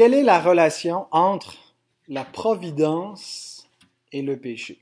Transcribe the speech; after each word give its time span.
quelle 0.00 0.14
est 0.14 0.22
la 0.22 0.40
relation 0.40 1.08
entre 1.10 1.74
la 2.08 2.24
providence 2.24 3.68
et 4.12 4.22
le 4.22 4.38
péché? 4.38 4.78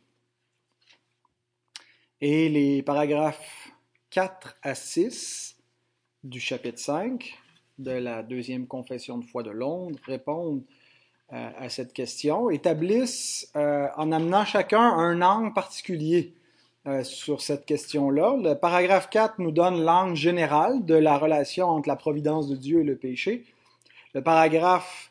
Et 2.21 2.49
les 2.49 2.85
paragraphes 2.85 3.73
4 4.11 4.59
à 4.63 4.77
6 4.77 5.57
du 6.23 6.39
chapitre 6.39 6.79
5 6.79 7.37
de 7.81 7.91
la 7.91 8.23
deuxième 8.23 8.69
confession 8.69 9.19
de 9.19 9.25
foi 9.25 9.43
de 9.43 9.51
Londres 9.51 9.99
répondent 10.05 10.63
euh, 11.33 11.51
à 11.59 11.69
cette 11.69 11.93
question, 11.93 12.49
établissent 12.49 13.51
euh, 13.57 13.89
en 13.97 14.13
amenant 14.13 14.45
chacun 14.45 14.79
un 14.81 15.21
angle 15.21 15.53
particulier 15.53 16.33
euh, 16.87 17.03
sur 17.03 17.41
cette 17.41 17.67
question-là. 17.67 18.37
Le 18.37 18.55
paragraphe 18.55 19.11
4 19.11 19.41
nous 19.41 19.51
donne 19.51 19.83
l'angle 19.83 20.15
général 20.15 20.85
de 20.85 20.95
la 20.95 21.19
relation 21.19 21.67
entre 21.67 21.89
la 21.89 21.97
providence 21.97 22.49
de 22.49 22.55
Dieu 22.55 22.83
et 22.83 22.85
le 22.85 22.95
péché. 22.95 23.47
Le 24.15 24.23
paragraphe 24.23 25.08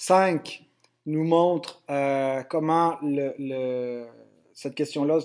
5 0.00 0.64
nous 1.04 1.24
montre 1.24 1.82
comment 2.48 2.96
le, 3.02 4.06
cette 4.54 4.74
question-là 4.74 5.18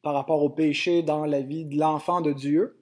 par 0.00 0.14
rapport 0.14 0.44
au 0.44 0.48
péché 0.48 1.02
dans 1.02 1.24
la 1.24 1.40
vie 1.40 1.64
de 1.64 1.76
l'enfant 1.76 2.20
de 2.20 2.32
Dieu. 2.32 2.78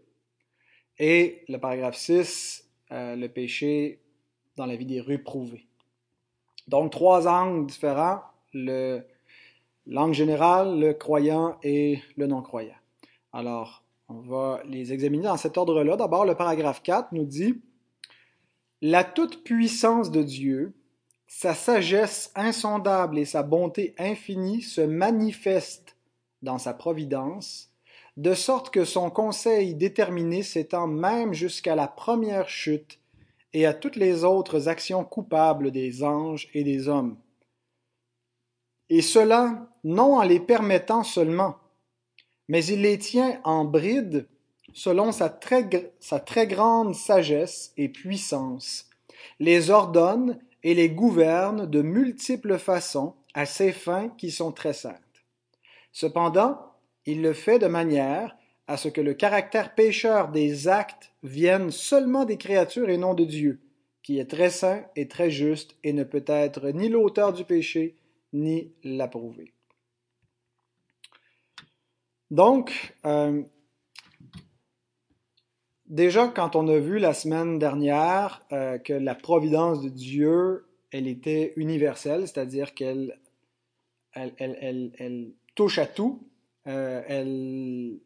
Et 0.99 1.45
le 1.49 1.57
paragraphe 1.57 1.97
6, 1.97 2.69
euh, 2.93 3.17
le 3.17 3.27
péché 3.29 4.03
dans 4.57 4.67
la 4.67 4.77
vie 4.77 4.85
des 4.85 5.01
réprouvés. 5.01 5.67
Donc, 6.67 6.93
trois 6.93 7.27
angles 7.27 7.67
différents, 7.67 8.21
l'angle 8.53 10.13
général, 10.13 10.79
le 10.79 10.93
croyant 10.93 11.57
et 11.63 12.01
le 12.19 12.27
non-croyant. 12.27 12.77
Alors, 13.33 13.83
on 14.11 14.21
va 14.21 14.61
les 14.67 14.93
examiner 14.93 15.25
dans 15.25 15.39
cet 15.39 15.57
ordre-là. 15.57 15.97
D'abord, 15.97 16.27
le 16.27 16.35
paragraphe 16.35 16.83
4 16.83 17.13
nous 17.13 17.25
dit 17.25 17.63
La 18.83 19.05
toute-puissance 19.05 20.11
de 20.11 20.23
Dieu, 20.23 20.75
sa 21.29 21.55
sagesse 21.55 22.33
insondable 22.35 23.19
et 23.19 23.27
sa 23.27 23.43
bonté 23.43 23.95
infinie 23.99 24.63
se 24.63 24.81
manifestent 24.81 25.97
dans 26.43 26.59
sa 26.59 26.73
providence, 26.73 27.71
de 28.17 28.35
sorte 28.35 28.71
que 28.71 28.85
son 28.85 29.11
conseil 29.11 29.75
déterminé 29.75 30.43
s'étend 30.43 30.89
même 30.89 31.35
jusqu'à 31.35 31.77
la 31.77 31.87
première 31.87 32.49
chute 32.49 32.99
et 33.53 33.67
à 33.67 33.75
toutes 33.75 33.97
les 33.97 34.25
autres 34.25 34.69
actions 34.69 35.05
coupables 35.05 35.71
des 35.71 36.03
anges 36.03 36.49
et 36.55 36.65
des 36.65 36.89
hommes. 36.89 37.17
Et 38.89 39.03
cela 39.03 39.69
non 39.85 40.17
en 40.17 40.23
les 40.23 40.41
permettant 40.41 41.05
seulement, 41.05 41.59
mais 42.49 42.65
il 42.65 42.83
les 42.83 42.99
tient 42.99 43.39
en 43.45 43.65
bride 43.65 44.27
selon 44.73 45.13
sa 45.13 45.29
très, 45.29 45.93
sa 46.01 46.21
très 46.21 46.47
grande 46.47 46.95
sagesse 46.95 47.73
et 47.77 47.89
puissance, 47.89 48.89
les 49.41 49.71
ordonne 49.71 50.39
et 50.63 50.75
les 50.75 50.91
gouverne 50.91 51.67
de 51.67 51.83
multiples 51.83 52.59
façons 52.59 53.15
à 53.35 53.47
ses 53.47 53.73
fins 53.73 54.09
qui 54.09 54.31
sont 54.31 54.53
très 54.53 54.73
saintes. 54.73 54.95
Cependant, 55.93 56.59
il 57.07 57.23
le 57.23 57.33
fait 57.33 57.59
de 57.59 57.67
manière 57.67 58.37
à 58.67 58.77
ce 58.77 58.89
que 58.89 59.01
le 59.01 59.15
caractère 59.15 59.75
pécheur 59.75 60.29
des 60.29 60.69
actes 60.69 61.13
vienne 61.23 61.71
seulement 61.71 62.25
des 62.25 62.37
créatures 62.37 62.91
et 62.91 62.99
non 62.99 63.15
de 63.15 63.25
Dieu, 63.25 63.61
qui 64.03 64.19
est 64.19 64.31
très 64.31 64.51
saint 64.51 64.85
et 64.95 65.09
très 65.09 65.31
juste 65.31 65.77
et 65.85 65.93
ne 65.93 66.05
peut 66.05 66.25
être 66.27 66.71
ni 66.71 66.89
l'auteur 66.89 67.33
du 67.33 67.45
péché, 67.45 67.97
ni 68.33 68.73
l'approuver. 68.85 69.53
Donc, 72.31 72.95
euh, 73.07 73.43
déjà 75.89 76.29
quand 76.29 76.57
on 76.57 76.69
a 76.69 76.79
vu 76.79 76.99
la 76.99 77.15
semaine 77.15 77.59
dernière 77.59 78.45
euh, 78.53 78.79
que 78.79 78.93
la 78.93 79.15
providence 79.15 79.83
de 79.83 79.89
Dieu, 79.89 80.67
elle 80.91 81.07
était 81.07 81.53
universelle, 81.57 82.23
c'est-à-dire 82.23 82.75
qu'elle 82.75 83.19
elle, 84.15 85.33
touche 85.55 85.79
à 85.79 85.87
tout, 85.87 86.29
euh, 86.67 87.03
elle, 87.07 88.01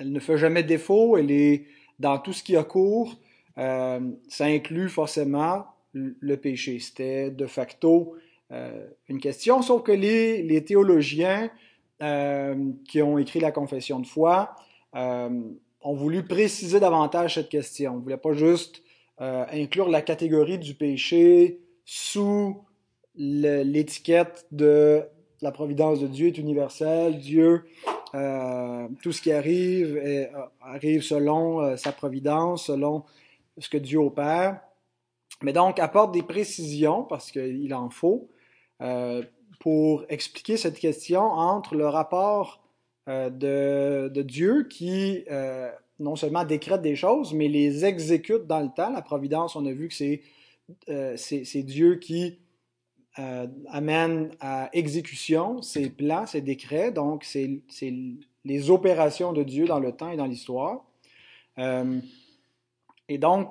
ne 0.00 0.20
fait 0.20 0.38
jamais 0.38 0.62
défaut, 0.62 1.16
elle 1.16 1.30
est 1.30 1.66
dans 1.98 2.18
tout 2.18 2.32
ce 2.32 2.42
qui 2.42 2.56
a 2.56 2.64
cours. 2.64 3.18
Euh, 3.58 4.00
ça 4.28 4.46
inclut 4.46 4.88
forcément 4.88 5.66
le 5.92 6.36
péché. 6.36 6.78
C'était 6.78 7.30
de 7.30 7.46
facto 7.46 8.16
une 8.50 9.20
question, 9.20 9.60
sauf 9.60 9.82
que 9.82 9.92
les, 9.92 10.42
les 10.42 10.64
théologiens 10.64 11.50
qui 11.98 13.02
ont 13.02 13.18
écrit 13.18 13.40
la 13.40 13.52
confession 13.52 13.98
de 14.00 14.06
foi 14.06 14.54
ont 15.80 15.94
voulu 15.94 16.22
préciser 16.22 16.80
davantage 16.80 17.34
cette 17.34 17.48
question. 17.48 17.94
On 17.94 17.98
voulait 17.98 18.16
pas 18.16 18.32
juste 18.32 18.82
inclure 19.18 19.88
la 19.88 20.00
catégorie 20.00 20.58
du 20.58 20.74
péché 20.74 21.60
sous 21.84 22.62
l'étiquette 23.16 24.46
de 24.52 25.02
la 25.40 25.52
providence 25.52 26.00
de 26.00 26.06
Dieu 26.06 26.28
est 26.28 26.38
universelle. 26.38 27.18
Dieu, 27.18 27.64
euh, 28.14 28.88
tout 29.02 29.12
ce 29.12 29.22
qui 29.22 29.32
arrive 29.32 29.96
euh, 29.96 30.26
arrive 30.60 31.02
selon 31.02 31.60
euh, 31.60 31.76
sa 31.76 31.92
providence, 31.92 32.66
selon 32.66 33.04
ce 33.58 33.68
que 33.68 33.76
Dieu 33.76 33.98
opère. 33.98 34.60
Mais 35.42 35.52
donc 35.52 35.78
apporte 35.78 36.12
des 36.12 36.22
précisions, 36.22 37.04
parce 37.04 37.30
qu'il 37.30 37.72
en 37.72 37.90
faut, 37.90 38.28
pour 39.60 40.04
expliquer 40.08 40.56
cette 40.56 40.78
question 40.78 41.20
entre 41.20 41.76
le 41.76 41.86
rapport 41.86 42.60
de, 43.08 44.08
de, 44.08 44.22
Dieu 44.22 44.66
qui 44.68 45.24
non 45.98 46.14
seulement 46.14 46.44
décrète 46.44 46.82
des 46.82 46.94
choses, 46.94 47.32
mais 47.32 47.48
les 47.48 47.84
exécute 47.84 48.46
dans 48.46 48.60
le 48.60 48.68
temps. 48.68 48.90
La 48.90 49.02
providence, 49.02 49.56
on 49.56 49.66
a 49.66 49.72
vu 49.72 49.88
que 49.88 49.94
c'est 49.94 50.22
c'est 51.16 51.62
Dieu 51.62 51.96
qui 51.96 52.38
euh, 53.18 53.48
amène 53.70 54.30
à 54.38 54.68
exécution 54.72 55.60
ses 55.60 55.90
plans, 55.90 56.26
ses 56.26 56.40
décrets, 56.40 56.92
donc 56.92 57.24
c'est 57.24 57.60
les 58.44 58.70
opérations 58.70 59.32
de 59.32 59.42
Dieu 59.42 59.66
dans 59.66 59.80
le 59.80 59.90
temps 59.90 60.10
et 60.10 60.16
dans 60.16 60.26
l'histoire. 60.26 60.84
Euh, 61.58 61.98
et 63.08 63.18
donc, 63.18 63.48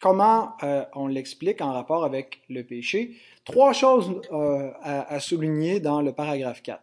comment 0.00 0.54
euh, 0.64 0.84
on 0.96 1.06
l'explique 1.06 1.60
en 1.60 1.72
rapport 1.72 2.04
avec 2.04 2.40
le 2.48 2.64
péché? 2.64 3.16
Trois 3.44 3.72
choses 3.72 4.20
à, 4.82 5.20
souligner 5.20 5.78
dans 5.78 6.02
le 6.02 6.12
paragraphe 6.12 6.62
4. 6.62 6.82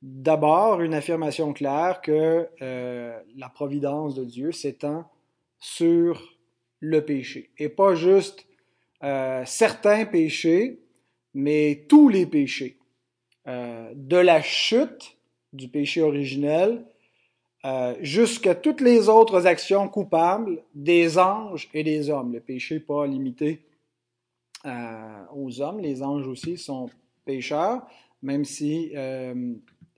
D'abord, 0.00 0.80
une 0.80 0.94
affirmation 0.94 1.52
claire 1.52 2.00
que 2.00 2.46
la 2.60 3.48
providence 3.48 4.14
de 4.14 4.24
Dieu 4.24 4.52
s'étend 4.52 5.10
sur 5.58 6.38
le 6.80 7.04
péché 7.04 7.50
et 7.58 7.68
pas 7.68 7.94
juste 7.94 8.46
euh, 9.04 9.42
certains 9.46 10.04
péchés, 10.06 10.80
mais 11.34 11.84
tous 11.88 12.08
les 12.08 12.26
péchés. 12.26 12.76
Euh, 13.46 13.92
de 13.94 14.16
la 14.16 14.42
chute 14.42 15.16
du 15.52 15.68
péché 15.68 16.02
originel 16.02 16.84
euh, 17.64 17.94
jusqu'à 18.00 18.54
toutes 18.54 18.80
les 18.80 19.08
autres 19.08 19.46
actions 19.46 19.88
coupables 19.88 20.62
des 20.74 21.18
anges 21.18 21.68
et 21.72 21.82
des 21.82 22.10
hommes. 22.10 22.32
Le 22.32 22.40
péché 22.40 22.74
n'est 22.74 22.80
pas 22.80 23.06
limité 23.06 23.64
aux 25.34 25.60
hommes, 25.62 25.78
les 25.80 26.02
anges 26.02 26.26
aussi 26.26 26.58
sont 26.58 26.90
pécheurs, 27.24 27.86
même 28.22 28.44
si 28.44 28.92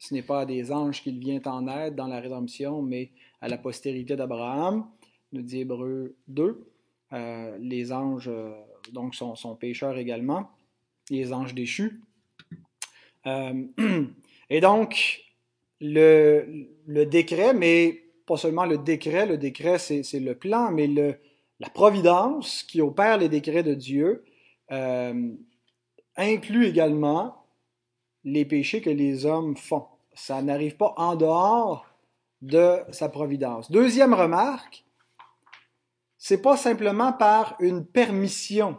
ce 0.00 0.14
n'est 0.14 0.22
pas 0.22 0.40
à 0.40 0.46
des 0.46 0.72
anges 0.72 1.02
qu'il 1.02 1.20
vient 1.20 1.40
en 1.44 1.68
aide 1.68 1.94
dans 1.94 2.08
la 2.08 2.18
rédemption, 2.18 2.82
mais 2.82 3.10
à 3.40 3.48
la 3.48 3.58
postérité 3.58 4.16
d'Abraham, 4.16 4.86
nous 5.32 5.42
dit 5.42 5.60
Hébreu 5.60 6.16
2. 6.26 6.66
les 7.60 7.92
anges 7.92 8.30
donc 8.92 9.14
sont, 9.14 9.56
pécheurs 9.56 9.96
également, 9.98 10.50
les 11.10 11.32
anges 11.32 11.54
déchus. 11.54 12.00
Euh, 13.26 13.64
et 14.50 14.60
donc, 14.60 15.22
le, 15.80 16.66
décret, 17.06 17.54
mais 17.54 18.04
pas 18.26 18.36
seulement 18.36 18.64
le 18.64 18.78
décret, 18.78 19.26
le 19.26 19.38
décret 19.38 19.78
c'est 19.78 20.20
le 20.20 20.34
plan, 20.34 20.70
mais 20.70 20.88
la 21.58 21.70
providence 21.70 22.62
qui 22.62 22.80
opère 22.80 23.18
les 23.18 23.28
décrets 23.28 23.62
de 23.62 23.74
Dieu 23.74 24.24
euh, 24.72 25.30
inclut 26.16 26.66
également 26.66 27.39
les 28.24 28.44
péchés 28.44 28.80
que 28.80 28.90
les 28.90 29.26
hommes 29.26 29.56
font. 29.56 29.86
Ça 30.14 30.42
n'arrive 30.42 30.76
pas 30.76 30.94
en 30.96 31.16
dehors 31.16 31.86
de 32.42 32.78
sa 32.90 33.08
providence. 33.08 33.70
Deuxième 33.70 34.14
remarque, 34.14 34.84
c'est 36.18 36.42
pas 36.42 36.56
simplement 36.56 37.12
par 37.12 37.56
une 37.60 37.84
permission. 37.84 38.76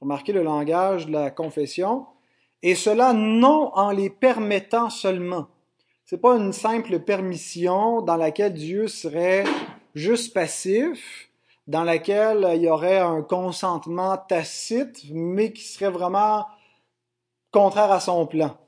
Remarquez 0.00 0.32
le 0.32 0.42
langage 0.42 1.06
de 1.06 1.12
la 1.12 1.30
confession. 1.30 2.06
Et 2.62 2.74
cela 2.74 3.12
non 3.12 3.70
en 3.74 3.90
les 3.90 4.10
permettant 4.10 4.90
seulement. 4.90 5.48
C'est 6.04 6.20
pas 6.20 6.36
une 6.36 6.52
simple 6.52 7.00
permission 7.00 8.00
dans 8.00 8.16
laquelle 8.16 8.54
Dieu 8.54 8.86
serait 8.86 9.44
juste 9.94 10.32
passif, 10.32 11.30
dans 11.66 11.82
laquelle 11.82 12.48
il 12.54 12.62
y 12.62 12.68
aurait 12.68 12.98
un 12.98 13.22
consentement 13.22 14.16
tacite, 14.16 15.04
mais 15.10 15.52
qui 15.52 15.64
serait 15.64 15.90
vraiment 15.90 16.46
contraire 17.56 17.90
à 17.90 18.00
son 18.00 18.26
plan. 18.26 18.58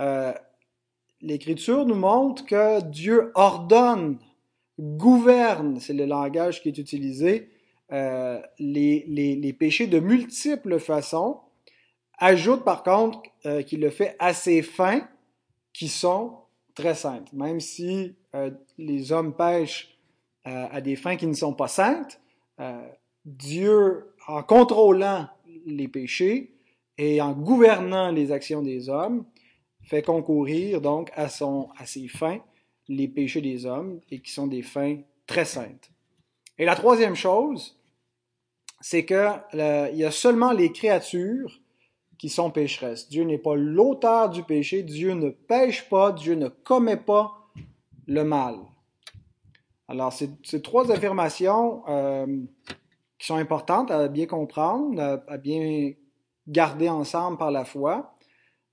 Euh, 0.00 0.32
L'Écriture 1.20 1.84
nous 1.84 1.94
montre 1.94 2.46
que 2.46 2.80
Dieu 2.80 3.32
ordonne 3.34 4.18
gouverne, 4.78 5.78
c'est 5.78 5.92
le 5.92 6.06
langage 6.06 6.62
qui 6.62 6.70
est 6.70 6.78
utilisé, 6.78 7.50
euh, 7.92 8.40
les, 8.58 9.04
les, 9.06 9.52
péchés 9.52 9.86
de 9.86 10.00
multiples 10.00 10.78
façons, 10.78 11.40
ajoute 12.16 12.64
par 12.64 12.82
contre 12.82 13.20
euh, 13.44 13.62
qu'il 13.62 13.80
le 13.80 13.90
fait 13.90 14.16
à 14.18 14.32
ses 14.32 14.62
fins 14.62 15.06
qui 15.74 15.88
sont 15.88 16.38
très 16.74 16.94
saintes. 16.94 17.30
Même 17.34 17.60
si 17.60 18.14
les 18.78 19.12
hommes 19.12 19.34
pêchent 19.34 19.98
à 20.44 20.80
des 20.80 20.96
fins 20.96 21.16
qui 21.16 21.26
ne 21.26 21.34
sont 21.34 21.52
pas 21.52 21.68
saintes, 21.68 22.20
Dieu, 23.26 24.14
en 24.26 24.42
contrôlant 24.42 25.28
les 25.66 25.88
péchés 25.88 26.54
et 27.02 27.22
en 27.22 27.32
gouvernant 27.32 28.10
les 28.10 28.30
actions 28.30 28.60
des 28.60 28.90
hommes, 28.90 29.24
fait 29.82 30.02
concourir 30.02 30.82
donc 30.82 31.10
à, 31.14 31.30
son, 31.30 31.70
à 31.78 31.86
ses 31.86 32.08
fins 32.08 32.40
les 32.88 33.08
péchés 33.08 33.40
des 33.40 33.64
hommes 33.64 34.00
et 34.10 34.20
qui 34.20 34.30
sont 34.30 34.46
des 34.46 34.60
fins 34.60 34.98
très 35.26 35.46
saintes. 35.46 35.90
Et 36.58 36.66
la 36.66 36.76
troisième 36.76 37.16
chose, 37.16 37.80
c'est 38.82 39.06
qu'il 39.06 39.16
y 39.54 40.04
a 40.04 40.10
seulement 40.10 40.52
les 40.52 40.72
créatures 40.72 41.58
qui 42.18 42.28
sont 42.28 42.50
pécheresses. 42.50 43.08
Dieu 43.08 43.24
n'est 43.24 43.38
pas 43.38 43.56
l'auteur 43.56 44.28
du 44.28 44.42
péché, 44.42 44.82
Dieu 44.82 45.14
ne 45.14 45.30
pêche 45.30 45.88
pas, 45.88 46.12
Dieu 46.12 46.34
ne 46.34 46.48
commet 46.48 46.98
pas 46.98 47.32
le 48.06 48.24
mal. 48.24 48.56
Alors, 49.88 50.12
ces 50.12 50.62
trois 50.62 50.92
affirmations 50.92 51.82
euh, 51.88 52.26
qui 53.18 53.26
sont 53.26 53.36
importantes 53.36 53.90
à 53.90 54.08
bien 54.08 54.26
comprendre, 54.26 55.22
à, 55.26 55.36
bien 55.38 55.92
garder 56.50 56.88
ensemble 56.88 57.38
par 57.38 57.50
la 57.50 57.64
foi. 57.64 58.14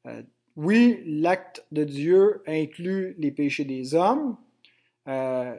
Euh, 0.05 0.21
oui, 0.55 1.03
l'acte 1.05 1.65
de 1.71 1.83
Dieu 1.83 2.41
inclut 2.47 3.15
les 3.19 3.31
péchés 3.31 3.65
des 3.65 3.93
hommes. 3.93 4.35
Euh, 5.07 5.55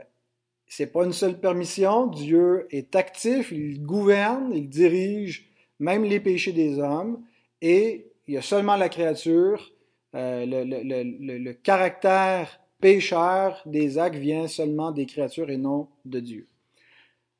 c'est 0.66 0.92
pas 0.92 1.04
une 1.04 1.12
seule 1.12 1.40
permission. 1.40 2.06
Dieu 2.06 2.66
est 2.70 2.94
actif, 2.96 3.52
il 3.52 3.82
gouverne, 3.82 4.52
il 4.52 4.68
dirige 4.68 5.48
même 5.78 6.04
les 6.04 6.20
péchés 6.20 6.52
des 6.52 6.78
hommes. 6.78 7.24
Et 7.62 8.12
il 8.26 8.34
y 8.34 8.36
a 8.36 8.42
seulement 8.42 8.76
la 8.76 8.88
créature. 8.88 9.72
Euh, 10.14 10.44
le, 10.46 11.52
caractère 11.52 12.60
pécheur 12.80 13.62
des 13.66 13.98
actes 13.98 14.16
vient 14.16 14.48
seulement 14.48 14.90
des 14.90 15.06
créatures 15.06 15.50
et 15.50 15.56
non 15.56 15.88
de 16.04 16.20
Dieu. 16.20 16.48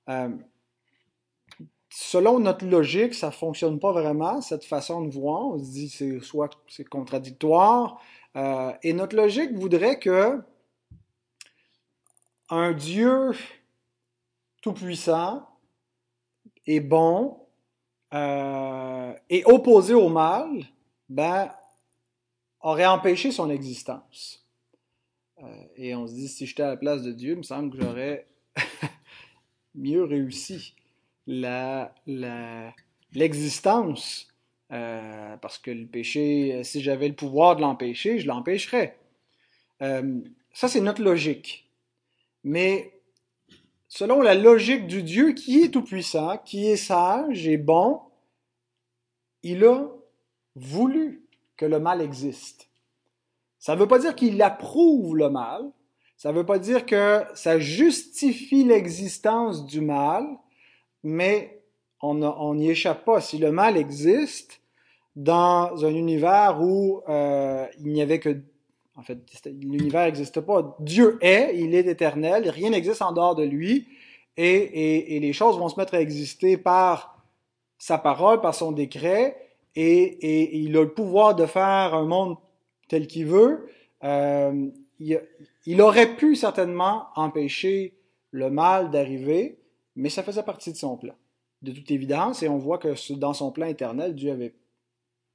Euh, 0.09 0.29
selon 1.91 2.39
notre 2.39 2.67
logique, 2.67 3.15
ça 3.15 3.31
fonctionne 3.31 3.79
pas 3.79 3.93
vraiment, 3.93 4.41
cette 4.41 4.65
façon 4.65 5.03
de 5.03 5.11
voir. 5.11 5.47
On 5.47 5.59
se 5.59 5.71
dit 5.71 5.89
c'est 5.89 6.21
soit 6.21 6.51
c'est 6.69 6.85
contradictoire. 6.85 8.01
Euh, 8.37 8.73
et 8.83 8.93
notre 8.93 9.17
logique 9.17 9.53
voudrait 9.53 9.99
que 9.99 10.41
un 12.51 12.73
Dieu 12.73 13.33
tout-puissant 14.63 15.47
et 16.67 16.81
bon 16.81 17.49
euh, 18.15 19.15
et 19.29 19.45
opposé 19.45 19.95
au 19.95 20.09
mal, 20.09 20.65
ben, 21.09 21.53
aurait 22.61 22.87
empêché 22.87 23.31
son 23.31 23.51
existence. 23.51 24.47
Euh, 25.43 25.65
et 25.77 25.95
on 25.95 26.07
se 26.07 26.15
dit, 26.15 26.29
si 26.29 26.47
j'étais 26.47 26.63
à 26.63 26.69
la 26.69 26.77
place 26.77 27.03
de 27.03 27.13
Dieu, 27.13 27.33
il 27.33 27.39
me 27.39 27.43
semble 27.43 27.71
que 27.71 27.83
j'aurais 27.83 28.27
mieux 29.75 30.05
réussi 30.05 30.75
l'existence. 33.13 34.29
Euh, 34.71 35.37
parce 35.39 35.57
que 35.57 35.71
le 35.71 35.87
péché, 35.87 36.63
si 36.63 36.83
j'avais 36.83 37.09
le 37.09 37.15
pouvoir 37.15 37.57
de 37.57 37.63
l'empêcher, 37.63 38.19
je 38.19 38.27
l'empêcherais. 38.27 38.99
ça, 39.81 40.69
c'est 40.69 40.81
notre 40.81 41.03
logique. 41.03 41.71
Mais 42.45 42.93
selon 43.89 44.21
la 44.21 44.35
logique 44.35 44.87
du 44.87 45.03
Dieu 45.03 45.33
qui 45.33 45.63
est 45.63 45.71
tout-puissant, 45.71 46.39
qui 46.39 46.67
est 46.67 46.77
sage 46.77 47.49
et 47.49 47.57
bon, 47.57 48.01
il 49.43 49.65
a 49.65 49.89
voulu 50.55 51.23
que 51.57 51.67
le 51.67 51.81
mal 51.81 52.01
existe. 52.01 52.69
Ça 53.59 53.75
ne 53.75 53.81
veut 53.81 53.89
pas 53.89 53.99
dire 53.99 54.15
qu'il 54.15 54.41
approuve 54.43 55.17
le 55.17 55.31
mal, 55.31 55.71
ça 56.17 56.33
ne 56.33 56.39
veut 56.39 56.47
pas 56.47 56.59
dire 56.59 56.87
que 56.87 57.23
ça 57.35 57.59
justifie 57.59 58.65
l'existence 58.65 59.67
du 59.67 59.81
mal, 59.81 60.27
mais 61.03 61.63
on 62.01 62.55
n'y 62.55 62.71
échappe 62.71 63.05
pas. 63.05 63.21
Si 63.21 63.39
le 63.39 63.51
mal 63.51 63.77
existe 63.77 64.61
dans 65.17 65.85
un 65.85 65.91
univers 65.91 66.59
où 66.61 67.03
euh, 67.09 67.67
il 67.81 67.93
n'y 67.93 68.03
avait 68.03 68.21
que 68.21 68.41
en 68.99 69.03
fait, 69.03 69.19
l'univers 69.47 70.07
n'existe 70.07 70.41
pas. 70.41 70.77
Dieu 70.81 71.19
est, 71.21 71.57
il 71.57 71.75
est 71.77 71.87
éternel, 71.87 72.51
rien 72.51 72.71
n'existe 72.71 73.01
en 73.01 73.13
dehors 73.13 73.37
de 73.37 73.45
lui, 73.45 73.87
et, 74.37 75.19
les 75.21 75.33
choses 75.33 75.57
vont 75.57 75.69
se 75.69 75.79
mettre 75.79 75.95
à 75.95 76.01
exister 76.01 76.57
par 76.57 77.23
sa 77.79 77.97
parole, 77.97 78.41
par 78.41 78.57
son 78.57 78.73
décret, 78.73 79.37
et, 79.77 80.59
il 80.59 80.77
a 80.77 80.81
le 80.81 80.93
pouvoir 80.93 81.37
de 81.37 81.47
faire 81.47 81.95
un 81.95 82.07
monde 82.07 82.37
tel 82.89 83.07
qu'il 83.07 83.27
veut. 83.27 83.69
Euh, 84.03 84.67
il, 84.99 85.81
aurait 85.81 86.17
pu 86.17 86.35
certainement 86.35 87.07
empêcher 87.15 87.95
le 88.33 88.51
mal 88.51 88.91
d'arriver, 88.91 89.58
mais 89.99 90.11
ça 90.11 90.23
faisait 90.23 90.45
partie 90.45 90.73
de 90.73 90.77
son 90.77 90.97
plan, 90.97 91.15
de 91.63 91.73
toute 91.73 91.91
évidence, 91.91 92.45
et 92.45 92.49
on 92.49 92.57
voit 92.57 92.79
que 92.79 93.13
dans 93.15 93.35
son 93.35 93.51
plan 93.51 93.67
éternel, 93.67 94.15
Dieu 94.15 94.31
avait 94.31 94.55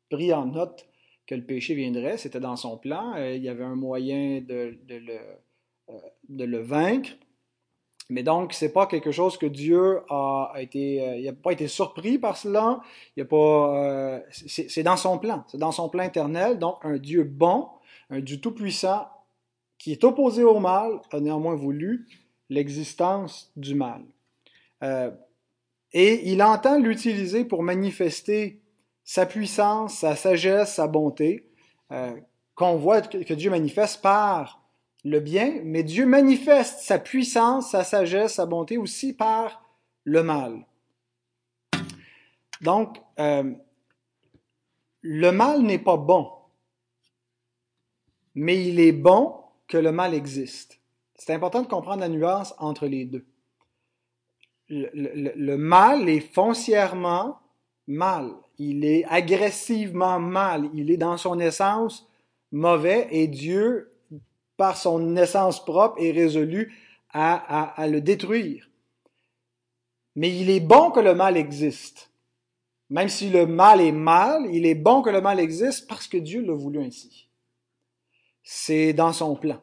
pris 0.09 0.33
en 0.33 0.45
note 0.45 0.87
que 1.27 1.35
le 1.35 1.43
péché 1.43 1.75
viendrait, 1.75 2.17
c'était 2.17 2.39
dans 2.39 2.55
son 2.55 2.77
plan. 2.77 3.13
Euh, 3.15 3.35
il 3.35 3.43
y 3.43 3.49
avait 3.49 3.65
un 3.65 3.75
moyen 3.75 4.39
de, 4.41 4.77
le, 4.87 5.19
euh, 5.89 5.99
de 6.29 6.45
le, 6.45 6.61
vaincre. 6.61 7.11
Mais 8.09 8.23
donc, 8.23 8.53
c'est 8.53 8.71
pas 8.71 8.87
quelque 8.87 9.11
chose 9.11 9.37
que 9.37 9.45
Dieu 9.45 10.01
a 10.09 10.53
été, 10.59 11.01
euh, 11.01 11.17
il 11.17 11.25
n'a 11.25 11.33
pas 11.33 11.51
été 11.51 11.67
surpris 11.67 12.17
par 12.17 12.37
cela. 12.37 12.81
Il 13.17 13.23
a 13.23 13.25
pas, 13.25 14.21
c'est 14.31 14.83
dans 14.83 14.97
son 14.97 15.17
plan, 15.17 15.43
c'est 15.47 15.57
dans 15.57 15.71
son 15.73 15.89
plan 15.89 16.03
éternel. 16.03 16.57
Donc, 16.57 16.77
un 16.83 16.97
Dieu 16.97 17.23
bon, 17.25 17.67
un 18.09 18.21
Dieu 18.21 18.39
tout 18.39 18.51
puissant, 18.51 19.07
qui 19.77 19.91
est 19.91 20.05
opposé 20.05 20.43
au 20.45 20.59
mal, 20.59 21.01
a 21.11 21.19
néanmoins 21.19 21.55
voulu 21.55 22.07
l'existence 22.49 23.51
du 23.57 23.75
mal. 23.75 24.03
Et 25.93 26.31
il 26.31 26.41
entend 26.43 26.79
l'utiliser 26.79 27.45
pour 27.45 27.63
manifester 27.63 28.63
sa 29.03 29.25
puissance, 29.25 29.99
sa 29.99 30.15
sagesse, 30.15 30.75
sa 30.75 30.87
bonté, 30.87 31.49
euh, 31.91 32.19
qu'on 32.55 32.77
voit 32.77 33.01
que, 33.01 33.33
Dieu 33.33 33.49
manifeste 33.49 34.01
par 34.01 34.63
le 35.03 35.19
bien, 35.19 35.59
mais 35.63 35.83
Dieu 35.83 36.05
manifeste 36.05 36.79
sa 36.79 36.97
puissance, 36.97 37.71
sa 37.71 37.83
sagesse, 37.83 38.35
sa 38.35 38.45
bonté 38.45 38.77
aussi 38.77 39.13
par 39.13 39.63
le 40.03 40.23
mal. 40.23 40.65
Donc, 42.61 42.97
euh, 43.19 43.53
le 45.01 45.31
mal 45.31 45.61
n'est 45.61 45.79
pas 45.79 45.97
bon, 45.97 46.31
mais 48.35 48.65
il 48.65 48.79
est 48.79 48.93
bon 48.93 49.35
que 49.67 49.77
le 49.77 49.91
mal 49.91 50.13
existe. 50.13 50.79
C'est 51.15 51.33
important 51.33 51.61
de 51.61 51.67
comprendre 51.67 52.01
la 52.01 52.09
nuance 52.09 52.55
entre 52.57 52.87
les 52.87 53.05
deux. 53.05 53.25
Le 54.73 55.55
mal 55.55 56.09
est 56.09 56.33
foncièrement 56.33 57.39
mal 57.87 58.31
il 58.57 58.85
est 58.85 59.05
agressivement 59.05 60.19
mal, 60.19 60.69
il 60.73 60.91
est 60.91 60.97
dans 60.97 61.17
son 61.17 61.39
essence 61.39 62.07
mauvais 62.51 63.07
et 63.11 63.27
Dieu, 63.27 63.91
par 64.57 64.77
son 64.77 65.15
essence 65.15 65.63
propre, 65.63 65.99
est 65.99 66.11
résolu 66.11 66.73
à, 67.11 67.87
le 67.87 68.01
détruire. 68.01 68.69
Mais 70.15 70.35
il 70.35 70.49
est 70.49 70.59
bon 70.59 70.91
que 70.91 70.99
le 70.99 71.15
mal 71.15 71.37
existe. 71.37 72.11
Même 72.89 73.09
si 73.09 73.29
le 73.29 73.47
mal 73.47 73.81
est 73.81 73.91
mal, 73.91 74.47
il 74.51 74.65
est 74.65 74.75
bon 74.75 75.01
que 75.01 75.09
le 75.09 75.21
mal 75.21 75.39
existe 75.39 75.87
parce 75.87 76.07
que 76.07 76.17
Dieu 76.17 76.41
l'a 76.41 76.53
voulu 76.53 76.83
ainsi. 76.83 77.27
C'est 78.43 78.93
dans 78.93 79.13
son 79.13 79.35
plan. 79.35 79.61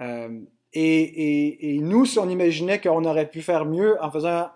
Euh, 0.00 0.40
et, 0.74 1.78
nous, 1.80 2.04
si 2.04 2.18
on 2.18 2.28
imaginait 2.28 2.80
qu'on 2.80 3.04
aurait 3.04 3.30
pu 3.30 3.42
faire 3.42 3.64
mieux 3.64 3.96
en 4.02 4.10
faisant 4.10 4.48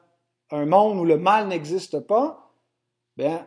un 0.50 0.66
monde 0.66 0.98
où 0.98 1.04
le 1.04 1.16
mal 1.16 1.48
n'existe 1.48 2.00
pas, 2.00 2.52
ben, 3.16 3.46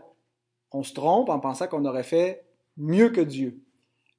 on 0.71 0.83
se 0.83 0.93
trompe 0.93 1.29
en 1.29 1.39
pensant 1.39 1.67
qu'on 1.67 1.85
aurait 1.85 2.03
fait 2.03 2.45
mieux 2.77 3.09
que 3.09 3.21
Dieu. 3.21 3.61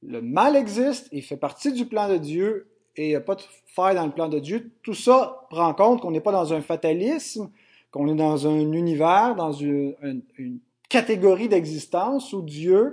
Le 0.03 0.21
mal 0.21 0.57
existe, 0.57 1.09
il 1.13 1.23
fait 1.23 1.37
partie 1.37 1.73
du 1.73 1.87
plan 1.87 2.09
de 2.09 2.17
Dieu 2.17 2.69
et 2.97 3.07
il 3.07 3.09
n'y 3.09 3.15
a 3.15 3.21
pas 3.21 3.37
de 3.37 3.43
faille 3.67 3.95
dans 3.95 4.05
le 4.07 4.13
plan 4.13 4.29
de 4.29 4.39
Dieu. 4.39 4.73
Tout 4.83 4.95
ça 4.95 5.47
prend 5.49 5.69
en 5.69 5.75
compte 5.75 6.01
qu'on 6.03 6.11
n'est 6.11 6.21
pas 6.21 6.33
dans 6.33 6.53
un 6.53 6.61
fatalisme, 6.61 7.51
qu'on 7.91 8.09
est 8.09 8.15
dans 8.15 8.47
un 8.47 8.73
univers, 8.73 9.35
dans 9.35 9.53
une, 9.53 9.95
catégorie 10.89 11.49
d'existence 11.49 12.35
où 12.35 12.43
Dieu 12.43 12.93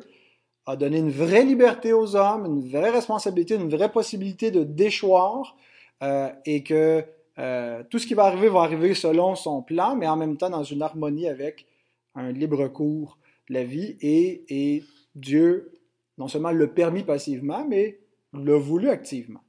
a 0.70 0.76
donné 0.76 1.00
une 1.00 1.10
vraie 1.10 1.44
liberté 1.44 1.94
aux 1.94 2.16
hommes, 2.16 2.46
une 2.46 2.70
vraie 2.70 2.92
responsabilité, 2.92 3.56
une 3.56 3.70
vraie 3.70 3.92
possibilité 3.92 4.52
de 4.52 4.64
déchoir 4.64 5.58
euh, 6.04 6.30
et 6.46 6.62
que 6.64 7.04
euh, 7.40 7.84
tout 7.90 7.98
ce 7.98 8.06
qui 8.06 8.14
va 8.14 8.26
arriver 8.26 8.50
va 8.50 8.62
arriver 8.62 8.94
selon 8.94 9.34
son 9.34 9.64
plan, 9.64 9.96
mais 9.96 10.08
en 10.08 10.16
même 10.16 10.38
temps 10.38 10.52
dans 10.52 10.64
une 10.64 10.84
harmonie 10.84 11.28
avec 11.28 11.66
un 12.14 12.32
libre 12.32 12.68
cours 12.68 13.18
la 13.50 13.64
vie 13.64 13.98
et, 14.02 14.84
Dieu 15.16 15.74
non 16.20 16.28
seulement 16.28 16.52
le 16.52 16.68
permis 16.68 17.04
passivement, 17.04 17.66
mais 17.68 18.00
l'a 18.32 18.58
voulu 18.58 18.90
activement. 18.90 19.42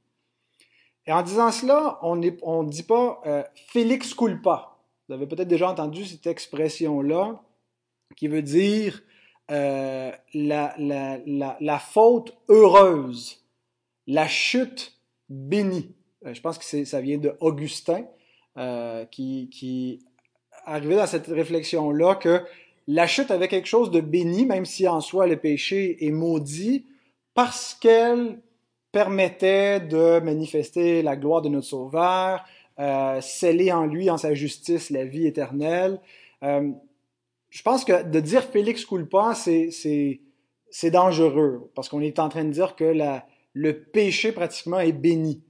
Et 1.05 1.13
en 1.13 1.21
disant 1.21 1.51
cela, 1.51 1.99
on 2.01 2.15
ne 2.15 2.69
dit 2.69 2.83
pas 2.83 3.21
euh, 3.27 3.43
Félix 3.67 4.15
culpa. 4.15 4.75
Vous 5.07 5.13
avez 5.13 5.27
peut-être 5.27 5.47
déjà 5.47 5.69
entendu 5.69 6.03
cette 6.03 6.25
expression-là 6.25 7.43
qui 8.15 8.27
veut 8.27 8.41
dire 8.41 9.03
euh, 9.49 10.11
la, 10.33 11.79
faute 11.79 12.37
heureuse, 12.47 13.43
la 14.07 14.27
chute 14.27 14.93
bénie. 15.29 15.93
Euh, 16.25 16.33
je 16.33 16.41
pense 16.41 16.57
que 16.57 16.85
ça 16.85 17.01
vient 17.01 17.17
de 17.17 17.33
Augustin 17.39 18.05
euh, 18.57 19.05
qui, 19.05 19.49
qui 19.51 20.05
arrivait 20.65 20.95
dans 20.95 21.07
cette 21.07 21.27
réflexion-là 21.27 22.15
que 22.15 22.43
la 22.87 23.07
chute 23.07 23.31
avait 23.31 23.47
quelque 23.47 23.67
chose 23.67 23.91
de 23.91 23.99
béni, 23.99 24.45
même 24.45 24.65
si 24.65 24.87
en 24.87 25.01
soi 25.01 25.27
le 25.27 25.37
péché 25.37 26.05
est 26.05 26.11
maudit, 26.11 26.85
parce 27.33 27.73
qu'elle 27.73 28.39
permettait 28.91 29.79
de 29.79 30.19
manifester 30.19 31.01
la 31.01 31.15
gloire 31.15 31.41
de 31.41 31.49
notre 31.49 31.67
Sauveur, 31.67 32.43
sceller 33.21 33.71
en 33.71 33.85
lui, 33.85 34.09
en 34.09 34.17
sa 34.17 34.33
justice, 34.33 34.89
la 34.89 35.05
vie 35.05 35.27
éternelle. 35.27 35.99
Je 37.51 37.61
pense 37.61 37.85
que 37.85 38.03
de 38.03 38.19
dire 38.19 38.43
Félix 38.43 38.85
culpa, 38.85 39.35
c'est 39.35 40.89
dangereux, 40.89 41.71
parce 41.75 41.89
qu'on 41.89 42.01
est 42.01 42.17
en 42.17 42.29
train 42.29 42.45
de 42.45 42.49
dire 42.49 42.75
que 42.75 42.95
le 43.53 43.83
péché 43.83 44.31
pratiquement 44.31 44.79
est 44.79 44.93
béni. 44.93 45.43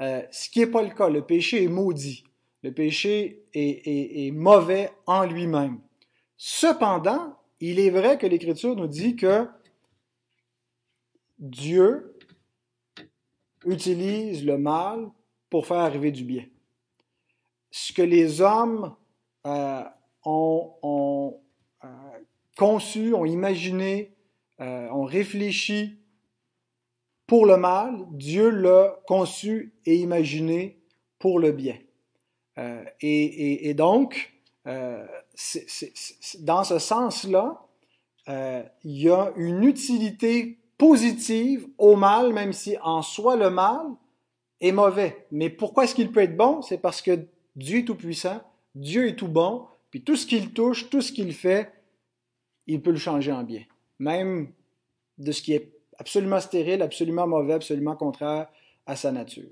Euh, 0.00 0.22
ce 0.30 0.48
qui 0.48 0.60
n'est 0.60 0.66
pas 0.66 0.82
le 0.82 0.90
cas. 0.90 1.08
Le 1.08 1.22
péché 1.22 1.64
est 1.64 1.68
maudit. 1.68 2.22
Le 2.62 2.72
péché 2.72 3.44
est 3.52 4.30
mauvais 4.32 4.92
en 5.06 5.24
lui-même. 5.24 5.80
Cependant, 6.36 7.36
il 7.58 7.80
est 7.80 7.90
vrai 7.90 8.18
que 8.18 8.26
l'Écriture 8.26 8.76
nous 8.76 8.86
dit 8.86 9.16
que 9.16 9.48
Dieu 11.38 12.14
utilise 13.64 14.44
le 14.44 14.58
mal 14.58 15.10
pour 15.50 15.66
faire 15.66 15.78
arriver 15.78 16.12
du 16.12 16.24
bien. 16.24 16.44
Ce 17.70 17.92
que 17.92 18.02
les 18.02 18.40
hommes 18.40 18.94
euh, 19.46 19.84
ont, 20.24 21.40
euh, 21.84 21.88
conçu, 22.56 23.14
ont 23.14 23.24
imaginé, 23.24 24.14
euh, 24.60 24.88
ont 24.90 25.04
réfléchi 25.04 25.98
pour 27.28 27.44
le 27.44 27.58
mal, 27.58 28.06
Dieu 28.10 28.48
l'a 28.48 28.98
conçu 29.06 29.74
et 29.84 29.96
imaginé 29.96 30.80
pour 31.18 31.38
le 31.38 31.52
bien. 31.52 31.76
Euh, 32.58 32.82
et, 33.02 33.74
donc, 33.74 34.32
euh, 34.66 35.06
dans 36.40 36.64
ce 36.64 36.78
sens-là, 36.78 37.60
euh, 38.28 38.62
il 38.82 39.02
y 39.02 39.10
a 39.10 39.32
une 39.36 39.62
utilité 39.62 40.58
positive 40.78 41.68
au 41.76 41.96
mal, 41.96 42.32
même 42.32 42.54
si 42.54 42.76
en 42.82 43.02
soi 43.02 43.36
le 43.36 43.50
mal 43.50 43.86
est 44.60 44.72
mauvais. 44.72 45.26
Mais 45.30 45.50
pourquoi 45.50 45.84
est-ce 45.84 45.94
qu'il 45.94 46.10
peut 46.10 46.22
être 46.22 46.36
bon? 46.36 46.62
C'est 46.62 46.78
parce 46.78 47.02
que 47.02 47.26
Dieu 47.56 47.80
est 47.80 47.84
tout 47.84 47.94
puissant, 47.94 48.40
Dieu 48.74 49.08
est 49.08 49.16
tout 49.16 49.28
bon, 49.28 49.66
puis 49.90 50.02
tout 50.02 50.16
ce 50.16 50.26
qu'il 50.26 50.52
touche, 50.52 50.90
tout 50.90 51.00
ce 51.00 51.12
qu'il 51.12 51.32
fait, 51.32 51.72
il 52.66 52.82
peut 52.82 52.90
le 52.90 52.98
changer 52.98 53.32
en 53.32 53.42
bien. 53.42 53.62
Même 53.98 54.52
de 55.18 55.32
ce 55.32 55.42
qui 55.42 55.54
est 55.54 55.72
absolument 55.98 56.40
stérile, 56.40 56.82
absolument 56.82 57.26
mauvais, 57.26 57.54
absolument 57.54 57.96
contraire 57.96 58.48
à 58.86 58.96
sa 58.96 59.12
nature. 59.12 59.50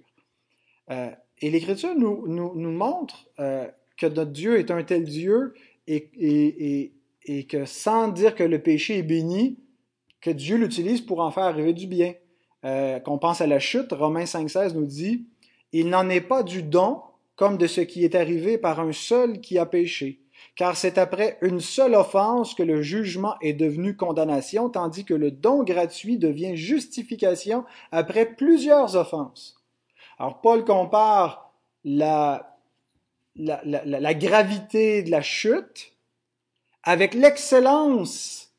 Euh, 0.90 1.10
et 1.40 1.50
l'Écriture 1.50 1.94
nous, 1.96 2.26
montre 2.54 3.26
euh, 3.40 3.66
que 3.96 4.06
notre 4.06 4.30
Dieu 4.30 4.58
est 4.58 4.70
un 4.70 4.82
tel 4.84 5.04
Dieu 5.04 5.54
et 5.86 6.08
que 7.48 7.64
sans 7.64 8.08
dire 8.08 8.34
que 8.34 8.44
le 8.44 8.62
péché 8.62 8.98
est 8.98 9.02
béni, 9.02 9.58
que 10.20 10.30
Dieu 10.30 10.56
l'utilise 10.56 11.00
pour 11.00 11.20
en 11.20 11.30
faire 11.30 11.44
arriver 11.44 11.72
du 11.72 11.86
bien. 11.86 12.14
Euh, 12.64 12.98
qu'on 12.98 13.18
pense 13.18 13.40
à 13.40 13.46
la 13.46 13.60
chute, 13.60 13.92
Romains 13.92 14.24
5,16 14.24 14.74
nous 14.74 14.86
dit 14.86 15.26
Il 15.72 15.88
n'en 15.88 16.08
est 16.08 16.20
pas 16.20 16.42
du 16.42 16.62
don 16.62 17.00
comme 17.36 17.58
de 17.58 17.66
ce 17.66 17.80
qui 17.80 18.02
est 18.02 18.14
arrivé 18.14 18.58
par 18.58 18.80
un 18.80 18.92
seul 18.92 19.40
qui 19.40 19.58
a 19.58 19.66
péché. 19.66 20.20
Car 20.54 20.76
c'est 20.76 20.98
après 20.98 21.38
une 21.42 21.60
seule 21.60 21.94
offense 21.94 22.54
que 22.54 22.62
le 22.62 22.80
jugement 22.80 23.34
est 23.40 23.52
devenu 23.52 23.96
condamnation, 23.96 24.70
tandis 24.70 25.04
que 25.04 25.14
le 25.14 25.30
don 25.30 25.64
gratuit 25.64 26.18
devient 26.18 26.56
justification 26.56 27.64
après 27.92 28.26
plusieurs 28.26 28.96
offenses. 28.96 29.56
Alors 30.18 30.40
Paul 30.40 30.64
compare 30.64 31.52
la, 31.84 32.58
la, 33.34 33.60
la, 33.64 34.14
gravité 34.14 35.02
de 35.02 35.10
la 35.10 35.20
chute 35.20 35.92
avec 36.82 37.14
l'excellence 37.14 38.54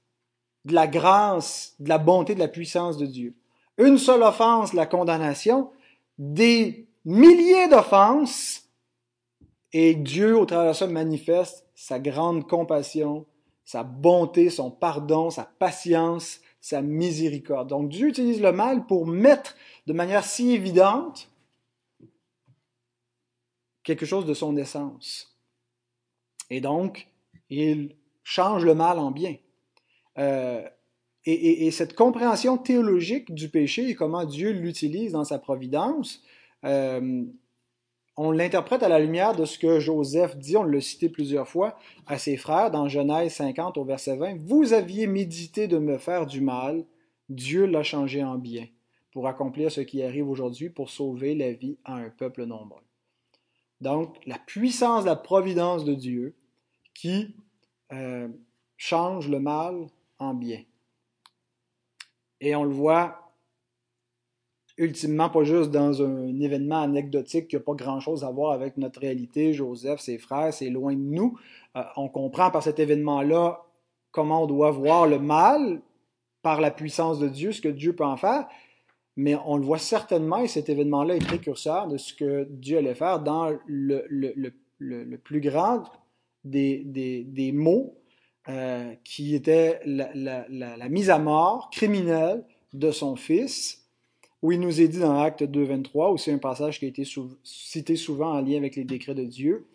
de 0.65 0.73
la 0.73 0.87
grâce, 0.87 1.75
de 1.79 1.89
la 1.89 1.97
bonté, 1.97 2.35
de 2.35 2.39
la 2.39 2.47
puissance 2.47 2.97
de 2.97 3.05
Dieu. 3.05 3.35
Une 3.77 3.97
seule 3.97 4.21
offense, 4.21 4.73
la 4.73 4.85
condamnation, 4.85 5.71
des 6.17 6.87
milliers 7.05 7.67
d'offenses, 7.67 8.66
et 9.73 9.95
Dieu, 9.95 10.37
au 10.37 10.45
travers 10.45 10.71
de 10.71 10.77
ça, 10.77 10.87
manifeste 10.87 11.65
sa 11.75 11.99
grande 11.99 12.47
compassion, 12.47 13.25
sa 13.65 13.83
bonté, 13.83 14.49
son 14.49 14.71
pardon, 14.71 15.29
sa 15.29 15.43
patience, 15.43 16.41
sa 16.61 16.81
miséricorde. 16.81 17.69
Donc 17.69 17.89
Dieu 17.89 18.07
utilise 18.07 18.41
le 18.41 18.51
mal 18.51 18.85
pour 18.85 19.05
mettre 19.05 19.55
de 19.85 19.93
manière 19.93 20.23
si 20.23 20.51
évidente 20.51 21.29
quelque 23.83 24.05
chose 24.05 24.25
de 24.25 24.33
son 24.33 24.57
essence. 24.57 25.37
Et 26.49 26.61
donc, 26.61 27.07
il 27.49 27.95
change 28.23 28.65
le 28.65 28.75
mal 28.75 28.99
en 28.99 29.11
bien. 29.11 29.35
Euh, 30.17 30.67
et, 31.25 31.33
et, 31.33 31.67
et, 31.67 31.71
cette 31.71 31.93
compréhension 31.93 32.57
théologique 32.57 33.33
du 33.33 33.49
péché 33.49 33.89
et 33.89 33.95
comment 33.95 34.25
Dieu 34.25 34.51
l'utilise 34.51 35.11
dans 35.11 35.25
sa 35.25 35.39
providence, 35.39 36.23
euh, 36.63 37.25
on 38.17 38.31
l'interprète 38.31 38.81
à 38.81 38.89
la 38.89 38.99
lumière 38.99 39.35
de 39.35 39.45
ce 39.45 39.59
que 39.59 39.79
Joseph 39.79 40.35
dit, 40.37 40.57
on 40.57 40.63
l'a 40.63 40.81
cité 40.81 41.07
plusieurs 41.07 41.47
fois, 41.47 41.77
à 42.07 42.17
ses 42.17 42.35
frères 42.35 42.71
dans 42.71 42.87
Genèse 42.87 43.33
50 43.33 43.77
au 43.77 43.85
verset 43.85 44.17
20. 44.17 44.39
Vous 44.39 44.73
aviez 44.73 45.05
médité 45.05 45.67
de 45.67 45.77
me 45.77 45.99
faire 45.99 46.25
du 46.25 46.41
mal, 46.41 46.83
Dieu 47.29 47.65
l'a 47.65 47.83
changé 47.83 48.23
en 48.23 48.39
bien, 48.39 48.65
pour 49.11 49.27
accomplir 49.27 49.71
ce 49.71 49.81
qui 49.81 50.01
arrive 50.01 50.27
aujourd'hui, 50.27 50.69
pour 50.69 50.89
sauver 50.89 51.35
la 51.35 51.53
vie 51.53 51.77
à 51.85 51.95
un 51.95 52.09
peuple 52.09 52.45
nombreux. 52.45 52.81
Donc, 53.81 54.17
la 54.25 54.39
puissance, 54.39 55.05
la 55.05 55.15
providence 55.15 55.85
de 55.85 55.93
Dieu 55.93 56.35
qui 56.95 57.35
euh, 57.93 58.27
change 58.77 59.29
le 59.29 59.39
mal 59.39 59.85
en 60.17 60.33
bien. 60.33 60.63
Et 62.41 62.55
on 62.55 62.63
le 62.63 62.73
voit 62.73 63.26
ultimement 64.77 65.29
pas 65.29 65.43
juste 65.43 65.71
dans 65.71 66.01
un 66.01 66.39
événement 66.39 66.81
anecdotique 66.81 67.47
qui 67.47 67.55
n'a 67.55 67.61
pas 67.61 67.73
grand-chose 67.73 68.23
à 68.23 68.29
voir 68.29 68.51
avec 68.51 68.77
notre 68.77 68.99
réalité, 68.99 69.53
Joseph, 69.53 69.99
ses 69.99 70.17
frères, 70.17 70.53
c'est 70.53 70.69
loin 70.69 70.93
de 70.93 70.99
nous. 70.99 71.37
Euh, 71.75 71.81
on 71.95 72.09
comprend 72.09 72.51
par 72.51 72.63
cet 72.63 72.79
événement-là 72.79 73.63
comment 74.11 74.43
on 74.43 74.47
doit 74.47 74.71
voir 74.71 75.07
le 75.07 75.19
mal 75.19 75.81
par 76.41 76.61
la 76.61 76.71
puissance 76.71 77.19
de 77.19 77.27
Dieu, 77.27 77.51
ce 77.51 77.61
que 77.61 77.67
Dieu 77.67 77.95
peut 77.95 78.05
en 78.05 78.17
faire, 78.17 78.47
mais 79.15 79.35
on 79.45 79.57
le 79.57 79.65
voit 79.65 79.79
certainement, 79.79 80.37
et 80.37 80.47
cet 80.47 80.69
événement-là 80.69 81.15
est 81.15 81.25
précurseur 81.25 81.87
de 81.87 81.97
ce 81.97 82.13
que 82.13 82.47
Dieu 82.49 82.77
allait 82.77 82.95
faire 82.95 83.19
dans 83.19 83.49
le, 83.65 84.05
le, 84.07 84.53
le, 84.77 85.17
plus 85.17 85.41
grand 85.41 85.83
des, 86.43 86.83
des, 86.85 87.23
des 87.23 87.51
mots 87.51 87.97
euh, 88.49 88.93
qui 89.03 89.35
était 89.35 89.81
la, 89.85 90.89
mise 90.89 91.09
à 91.09 91.19
mort 91.19 91.69
criminelle 91.71 92.45
de 92.73 92.91
son 92.91 93.15
fils, 93.15 93.86
où 94.41 94.51
il 94.51 94.59
nous 94.59 94.81
est 94.81 94.87
dit 94.87 94.99
dans 94.99 95.19
Acte 95.19 95.43
2, 95.43 95.63
23, 95.63 96.09
aussi 96.09 96.31
un 96.31 96.37
passage 96.37 96.79
qui 96.79 96.85
a 96.85 96.87
été 96.87 97.03
cité 97.43 97.95
souvent 97.95 98.33
en 98.33 98.41
lien 98.41 98.57
avec 98.57 98.75
les 98.75 98.83
décrets 98.83 99.15
de 99.15 99.23
Dieu, 99.23 99.65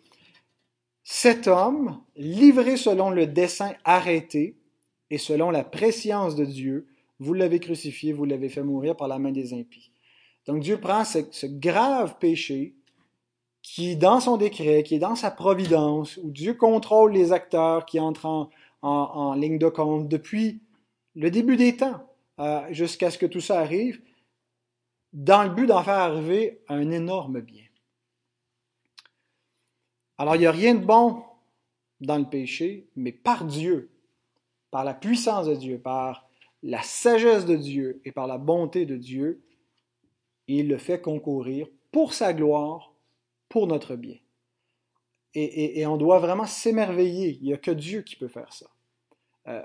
cet 1.03 1.47
homme, 1.47 1.99
livré 2.15 2.77
selon 2.77 3.09
le 3.09 3.27
dessein 3.27 3.73
arrêté 3.83 4.55
et 5.09 5.17
selon 5.17 5.51
la 5.51 5.63
préscience 5.63 6.35
de 6.35 6.45
Dieu, 6.45 6.87
vous 7.19 7.33
l'avez 7.33 7.59
crucifié, 7.59 8.13
vous 8.13 8.25
l'avez 8.25 8.49
fait 8.49 8.63
mourir 8.63 8.95
par 8.95 9.07
la 9.07 9.19
main 9.19 9.31
des 9.31 9.53
impies. 9.53 9.91
Donc 10.45 10.61
Dieu 10.61 10.79
prend 10.79 11.03
ce, 11.03 11.45
grave 11.45 12.17
péché 12.19 12.73
qui 13.61 13.91
est 13.91 13.95
dans 13.95 14.19
son 14.19 14.37
décret, 14.37 14.83
qui 14.83 14.95
est 14.95 14.99
dans 14.99 15.15
sa 15.15 15.31
providence, 15.31 16.17
où 16.23 16.31
Dieu 16.31 16.53
contrôle 16.53 17.13
les 17.13 17.31
acteurs 17.31 17.85
qui 17.85 17.99
entrent 17.99 18.25
en, 18.25 18.49
en, 18.81 18.89
en 18.89 19.33
ligne 19.33 19.57
de 19.57 19.69
compte 19.69 20.07
depuis 20.07 20.61
le 21.15 21.31
début 21.31 21.57
des 21.57 21.75
temps 21.75 22.01
euh, 22.39 22.61
jusqu'à 22.71 23.11
ce 23.11 23.17
que 23.17 23.25
tout 23.25 23.41
ça 23.41 23.59
arrive, 23.59 24.01
dans 25.13 25.43
le 25.43 25.49
but 25.49 25.67
d'en 25.67 25.83
faire 25.83 25.93
arriver 25.93 26.61
un 26.67 26.89
énorme 26.91 27.39
bien. 27.39 27.63
Alors, 30.17 30.35
il 30.35 30.39
n'y 30.39 30.47
a 30.47 30.51
rien 30.51 30.75
de 30.75 30.83
bon 30.83 31.23
dans 32.01 32.17
le 32.17 32.25
péché, 32.25 32.89
mais 32.95 33.11
par 33.11 33.45
Dieu, 33.45 33.91
par 34.71 34.83
la 34.83 34.93
puissance 34.93 35.47
de 35.47 35.55
Dieu, 35.55 35.79
par 35.79 36.27
la 36.63 36.81
sagesse 36.81 37.45
de 37.45 37.55
Dieu 37.55 38.01
et 38.05 38.11
par 38.11 38.27
la 38.27 38.37
bonté 38.37 38.85
de 38.85 38.97
Dieu, 38.97 39.43
il 40.47 40.67
le 40.67 40.77
fait 40.77 41.01
concourir 41.01 41.67
pour 41.91 42.13
sa 42.13 42.33
gloire, 42.33 42.93
pour 43.49 43.67
notre 43.67 43.95
bien. 43.95 44.17
Et, 45.35 45.43
et, 45.43 45.79
et 45.79 45.87
on 45.87 45.97
doit 45.97 46.19
vraiment 46.19 46.45
s'émerveiller. 46.45 47.37
Il 47.41 47.43
n'y 47.43 47.53
a 47.53 47.57
que 47.57 47.71
Dieu 47.71 48.01
qui 48.01 48.15
peut 48.15 48.27
faire 48.27 48.51
ça. 48.53 48.67
Euh, 49.47 49.61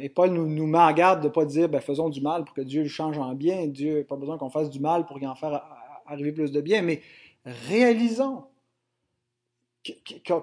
et 0.00 0.08
Paul 0.08 0.30
nous, 0.30 0.46
nous 0.46 0.72
garde 0.92 1.20
de 1.20 1.28
ne 1.28 1.32
pas 1.32 1.44
dire 1.44 1.68
ben, 1.68 1.80
faisons 1.80 2.08
du 2.08 2.20
mal 2.20 2.44
pour 2.44 2.54
que 2.54 2.60
Dieu 2.60 2.82
le 2.82 2.88
change 2.88 3.18
en 3.18 3.34
bien. 3.34 3.66
Dieu 3.66 3.98
n'a 3.98 4.04
pas 4.04 4.16
besoin 4.16 4.38
qu'on 4.38 4.50
fasse 4.50 4.70
du 4.70 4.80
mal 4.80 5.06
pour 5.06 5.22
en 5.22 5.34
faire 5.34 5.62
arriver 6.06 6.32
plus 6.32 6.50
de 6.50 6.60
bien, 6.60 6.82
mais 6.82 7.00
réalisons 7.44 8.44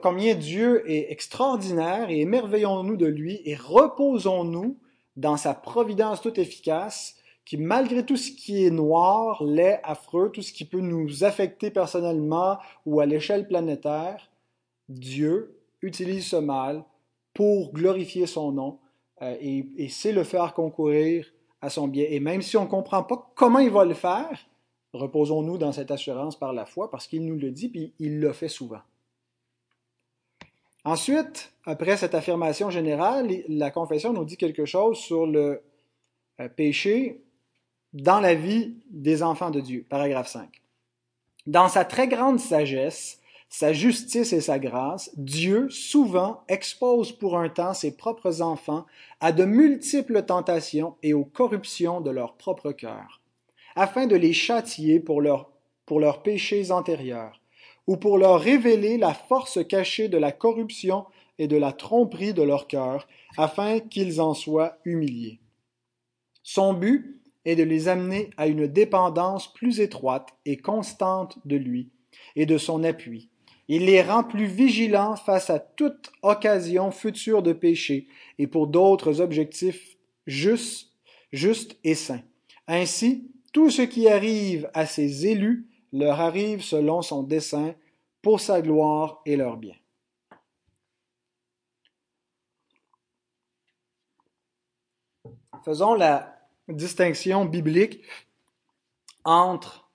combien 0.02 0.36
Dieu 0.36 0.90
est 0.90 1.12
extraordinaire 1.12 2.10
et 2.10 2.22
émerveillons-nous 2.22 2.98
de 2.98 3.06
lui 3.06 3.42
et 3.46 3.56
reposons-nous 3.56 4.78
dans 5.18 5.38
sa 5.38 5.54
providence 5.54 6.22
toute 6.22 6.38
efficace 6.38 7.16
qui, 7.46 7.58
malgré 7.58 8.06
tout 8.06 8.18
ce 8.18 8.32
qui 8.32 8.66
est 8.66 8.72
noir, 8.72 9.44
laid, 9.44 9.80
affreux, 9.84 10.32
tout 10.32 10.42
ce 10.42 10.52
qui 10.52 10.66
peut 10.66 10.80
nous 10.80 11.24
affecter 11.24 11.70
personnellement 11.70 12.58
ou 12.86 13.00
à 13.00 13.06
l'échelle 13.06 13.48
planétaire, 13.48 14.30
Dieu 14.90 15.60
utilise 15.82 16.28
ce 16.28 16.38
mal 16.38 16.84
pour 17.36 17.74
glorifier 17.74 18.26
son 18.26 18.52
nom 18.52 18.80
euh, 19.22 19.36
et, 19.40 19.90
sait 19.90 20.14
le 20.14 20.24
faire 20.24 20.56
concourir 20.56 21.32
à 21.62 21.70
son 21.70 21.88
bien. 21.88 22.06
Et 22.10 22.20
même 22.20 22.42
si 22.42 22.58
on 22.58 22.64
ne 22.64 22.70
comprend 22.70 23.04
pas 23.04 23.32
comment 23.36 23.60
il 23.60 23.70
va 23.70 23.86
le 23.86 23.94
faire, 23.94 24.48
reposons-nous 24.94 25.60
dans 25.60 25.72
cette 25.72 25.92
assurance 25.92 26.40
par 26.40 26.54
la 26.54 26.66
foi 26.66 26.90
parce 26.90 27.06
qu'il 27.06 27.26
nous 27.26 27.38
le 27.38 27.52
dit, 27.52 27.70
puis 27.70 27.94
il 28.00 28.20
le 28.20 28.34
fait 28.34 28.48
souvent. 28.48 28.82
Ensuite, 30.86 31.52
après 31.66 31.98
cette 31.98 32.16
affirmation 32.16 32.70
générale, 32.70 33.30
la 33.50 33.70
confession 33.70 34.14
nous 34.14 34.26
dit 34.26 34.38
quelque 34.38 34.66
chose 34.66 34.98
sur 34.98 35.28
le 35.28 35.62
euh, 36.40 36.48
péché 36.48 37.22
dans 37.92 38.20
la 38.20 38.36
vie 38.36 38.76
des 38.90 39.24
enfants 39.24 39.52
de 39.52 39.60
Dieu. 39.60 39.86
Paragraphe 39.90 40.28
5. 40.28 40.62
Dans 41.48 41.68
sa 41.68 41.86
très 41.86 42.08
grande 42.08 42.40
sagesse, 42.40 43.20
sa 43.50 43.74
justice 43.74 44.34
et 44.34 44.42
sa 44.42 44.60
grâce, 44.60 45.12
Dieu 45.16 45.70
souvent 45.70 46.44
expose 46.48 47.12
pour 47.12 47.38
un 47.38 47.50
temps 47.50 47.74
ses 47.74 47.96
propres 47.96 48.42
enfants 48.42 48.86
à 49.22 49.32
de 49.32 49.46
multiples 49.46 50.24
tentations 50.24 50.96
et 51.04 51.14
aux 51.14 51.26
corruptions 51.26 52.02
de 52.02 52.10
leur 52.10 52.36
propre 52.36 52.72
cœur, 52.72 53.22
afin 53.76 54.08
de 54.08 54.16
les 54.16 54.34
châtier 54.34 55.00
pour, 55.00 55.22
leurs 55.22 56.24
péchés 56.24 56.72
antérieurs 56.72 57.40
ou 57.88 57.98
pour 57.98 58.18
leur 58.18 58.42
révéler 58.42 58.98
la 58.98 59.14
force 59.14 59.66
cachée 59.66 60.10
de 60.10 60.18
la 60.18 60.32
corruption 60.32 61.06
et 61.38 61.48
de 61.48 61.58
la 61.58 61.72
tromperie 61.72 62.34
de 62.34 62.42
leur 62.42 62.68
cœur, 62.68 63.08
afin 63.38 63.80
qu'ils 63.80 64.22
en 64.22 64.34
soient 64.34 64.78
humiliés. 64.86 65.40
Son 66.44 66.74
but 66.74 67.22
est 67.46 67.56
de 67.56 67.64
les 67.64 67.88
amener 67.88 68.32
à 68.38 68.48
une 68.48 68.68
dépendance 68.68 69.54
plus 69.54 69.80
étroite 69.80 70.30
et 70.46 70.58
constante 70.58 71.38
de 71.46 71.56
lui 71.56 71.90
et 72.36 72.46
de 72.46 72.58
son 72.58 72.84
appui. 72.84 73.30
Il 73.68 73.86
les 73.86 74.02
rend 74.02 74.24
plus 74.24 74.46
vigilants 74.46 75.16
face 75.16 75.50
à 75.50 75.60
toute 75.60 76.12
occasion 76.22 76.92
future 76.92 77.42
de 77.42 77.54
péché 77.54 78.08
et 78.38 78.48
pour 78.48 78.68
d'autres 78.68 79.22
objectifs 79.22 79.98
justes, 80.28 80.92
justes 81.32 81.78
et 81.84 81.96
saints. 81.96 82.24
Ainsi, 82.68 83.32
tout 83.54 83.70
ce 83.70 83.82
qui 83.82 84.08
arrive 84.08 84.70
à 84.74 84.86
ses 84.86 85.28
élus 85.28 85.68
leur 85.92 86.20
arrive 86.20 86.62
selon 86.62 87.02
son 87.02 87.24
dessein, 87.24 87.74
pour 88.22 88.40
sa 88.40 88.60
gloire 88.60 89.22
et 89.28 89.36
leur 89.36 89.56
bien. 89.56 89.76
Faisons 95.64 95.94
la 95.94 96.36
distinction 96.68 97.46
biblique 97.46 98.02
entre 99.24 99.92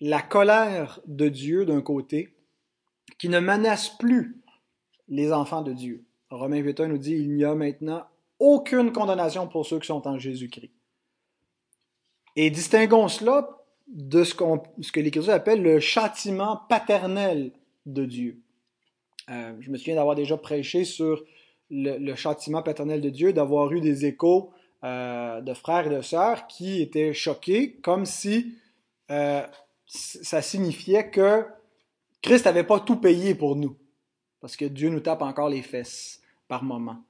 la 0.00 0.20
colère 0.20 1.00
de 1.06 1.30
Dieu 1.30 1.64
d'un 1.64 1.80
côté, 1.80 2.36
qui 3.22 3.28
ne 3.28 3.38
menace 3.38 3.88
plus 3.88 4.42
les 5.06 5.32
enfants 5.32 5.62
de 5.62 5.72
Dieu. 5.72 6.04
Romains 6.28 6.60
8.1 6.60 6.86
nous 6.86 6.98
dit, 6.98 7.12
il 7.12 7.36
n'y 7.36 7.44
a 7.44 7.54
maintenant 7.54 8.02
aucune 8.40 8.90
condamnation 8.90 9.46
pour 9.46 9.64
ceux 9.64 9.78
qui 9.78 9.86
sont 9.86 10.08
en 10.08 10.18
Jésus-Christ. 10.18 10.72
Et 12.34 12.50
distinguons 12.50 13.06
cela 13.06 13.48
de 13.86 14.24
ce, 14.24 14.34
que 14.34 14.98
l'Écriture 14.98 15.32
appelle 15.32 15.62
le 15.62 15.78
châtiment 15.78 16.62
paternel 16.68 17.52
de 17.86 18.04
Dieu. 18.06 18.40
Euh, 19.30 19.54
je 19.60 19.70
me 19.70 19.76
souviens 19.76 19.94
d'avoir 19.94 20.16
déjà 20.16 20.36
prêché 20.36 20.84
sur 20.84 21.22
le, 21.70 22.16
châtiment 22.16 22.64
paternel 22.64 23.00
de 23.00 23.10
Dieu, 23.10 23.32
d'avoir 23.32 23.72
eu 23.72 23.80
des 23.80 24.04
échos 24.04 24.50
euh, 24.82 25.40
de 25.42 25.54
frères 25.54 25.86
et 25.86 25.94
de 25.94 26.02
sœurs 26.02 26.48
qui 26.48 26.82
étaient 26.82 27.14
choqués, 27.14 27.74
comme 27.84 28.04
si 28.04 28.56
euh, 29.12 29.46
ça 29.86 30.42
signifiait 30.42 31.08
que 31.08 31.46
Christ 32.22 32.46
n'avait 32.46 32.64
pas 32.64 32.80
tout 32.80 32.96
payé 32.96 33.34
pour 33.34 33.56
nous, 33.56 33.76
parce 34.40 34.56
que 34.56 34.64
Dieu 34.64 34.88
nous 34.88 35.00
tape 35.00 35.22
encore 35.22 35.48
les 35.48 35.62
fesses 35.62 36.20
par 36.48 36.62
moment. 36.62 37.02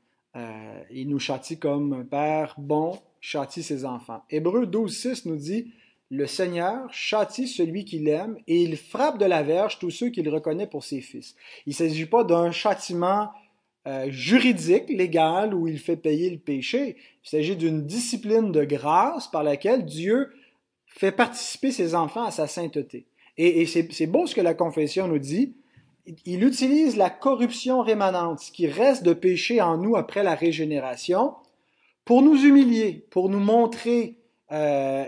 il 0.91 1.09
nous 1.09 1.19
châtie 1.19 1.59
comme 1.59 1.93
un 1.93 2.05
père 2.05 2.55
bon 2.59 2.99
châtie 3.21 3.63
ses 3.63 3.85
enfants. 3.85 4.25
Hébreu 4.31 4.67
12, 4.67 4.95
6 4.95 5.27
nous 5.27 5.37
dit 5.37 5.73
le 6.11 6.27
Seigneur 6.27 6.93
châtie 6.93 7.49
celui 7.49 7.87
qu'il 7.87 8.07
aime 8.07 8.37
et 8.47 8.63
il 8.63 8.77
frappe 8.77 9.17
de 9.17 9.25
la 9.25 9.43
verge 9.43 9.79
tous 9.79 9.91
ceux 9.91 10.11
qu'il 10.11 10.29
reconnaît 10.29 10.67
pour 10.67 10.85
ses 10.85 11.01
fils. 11.01 11.35
Il 11.67 11.71
ne 11.71 11.75
s'agit 11.75 12.05
pas 12.05 12.23
d'un 12.23 12.51
châtiment 12.51 13.31
euh, 13.87 14.11
juridique, 14.11 14.91
légal, 14.91 15.55
où 15.55 15.67
il 15.67 15.79
fait 15.79 15.97
payer 15.97 16.29
le 16.29 16.39
péché. 16.39 16.97
Il 17.25 17.29
s'agit 17.29 17.57
d'une 17.57 17.87
discipline 17.87 18.53
de 18.53 18.63
grâce 18.65 19.27
par 19.29 19.43
laquelle 19.43 19.87
Dieu 19.87 20.35
fait 20.87 21.13
participer 21.13 21.73
ses 21.73 21.95
enfants 21.95 22.25
à 22.25 22.31
sa 22.31 22.47
sainteté. 22.47 23.07
Et, 23.37 23.63
et 23.63 23.67
c'est 23.67 24.07
beau 24.07 24.27
ce 24.27 24.35
que 24.35 24.41
la 24.41 24.55
confession 24.55 25.09
nous 25.09 25.19
dit. 25.19 25.55
Il 26.27 26.43
utilise 26.43 26.97
la 26.97 27.11
corruption 27.11 27.81
rémanente, 27.81 28.41
ce 28.41 28.53
qui 28.53 28.67
reste 28.67 29.05
de 29.05 29.13
péché 29.13 29.61
en 29.61 29.79
nous 29.79 29.97
après 29.97 30.23
la 30.23 30.35
régénération, 30.35 31.35
pour 32.05 32.23
nous 32.23 32.45
humilier, 32.45 33.07
pour 33.11 33.29
nous 33.29 33.39
montrer 33.39 34.19
euh, 34.51 35.05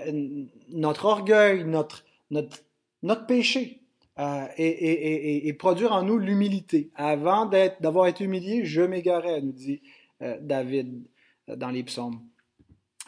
notre 0.68 1.04
orgueil, 1.06 1.64
notre, 1.64 2.04
notre, 2.30 2.58
notre 3.02 3.26
péché, 3.26 3.80
euh, 4.20 4.46
et, 4.56 4.68
et, 4.68 5.48
et, 5.48 5.52
produire 5.54 5.92
en 5.92 6.04
nous 6.04 6.18
l'humilité. 6.18 6.90
Avant 6.94 7.46
d'avoir 7.46 8.06
été 8.06 8.22
humilié, 8.22 8.64
je 8.64 8.80
m'égarais, 8.80 9.40
nous 9.40 9.52
dit 9.52 9.82
euh, 10.22 10.38
David 10.40 11.02
dans 11.48 11.70
les 11.70 11.82
psaumes. 11.82 12.20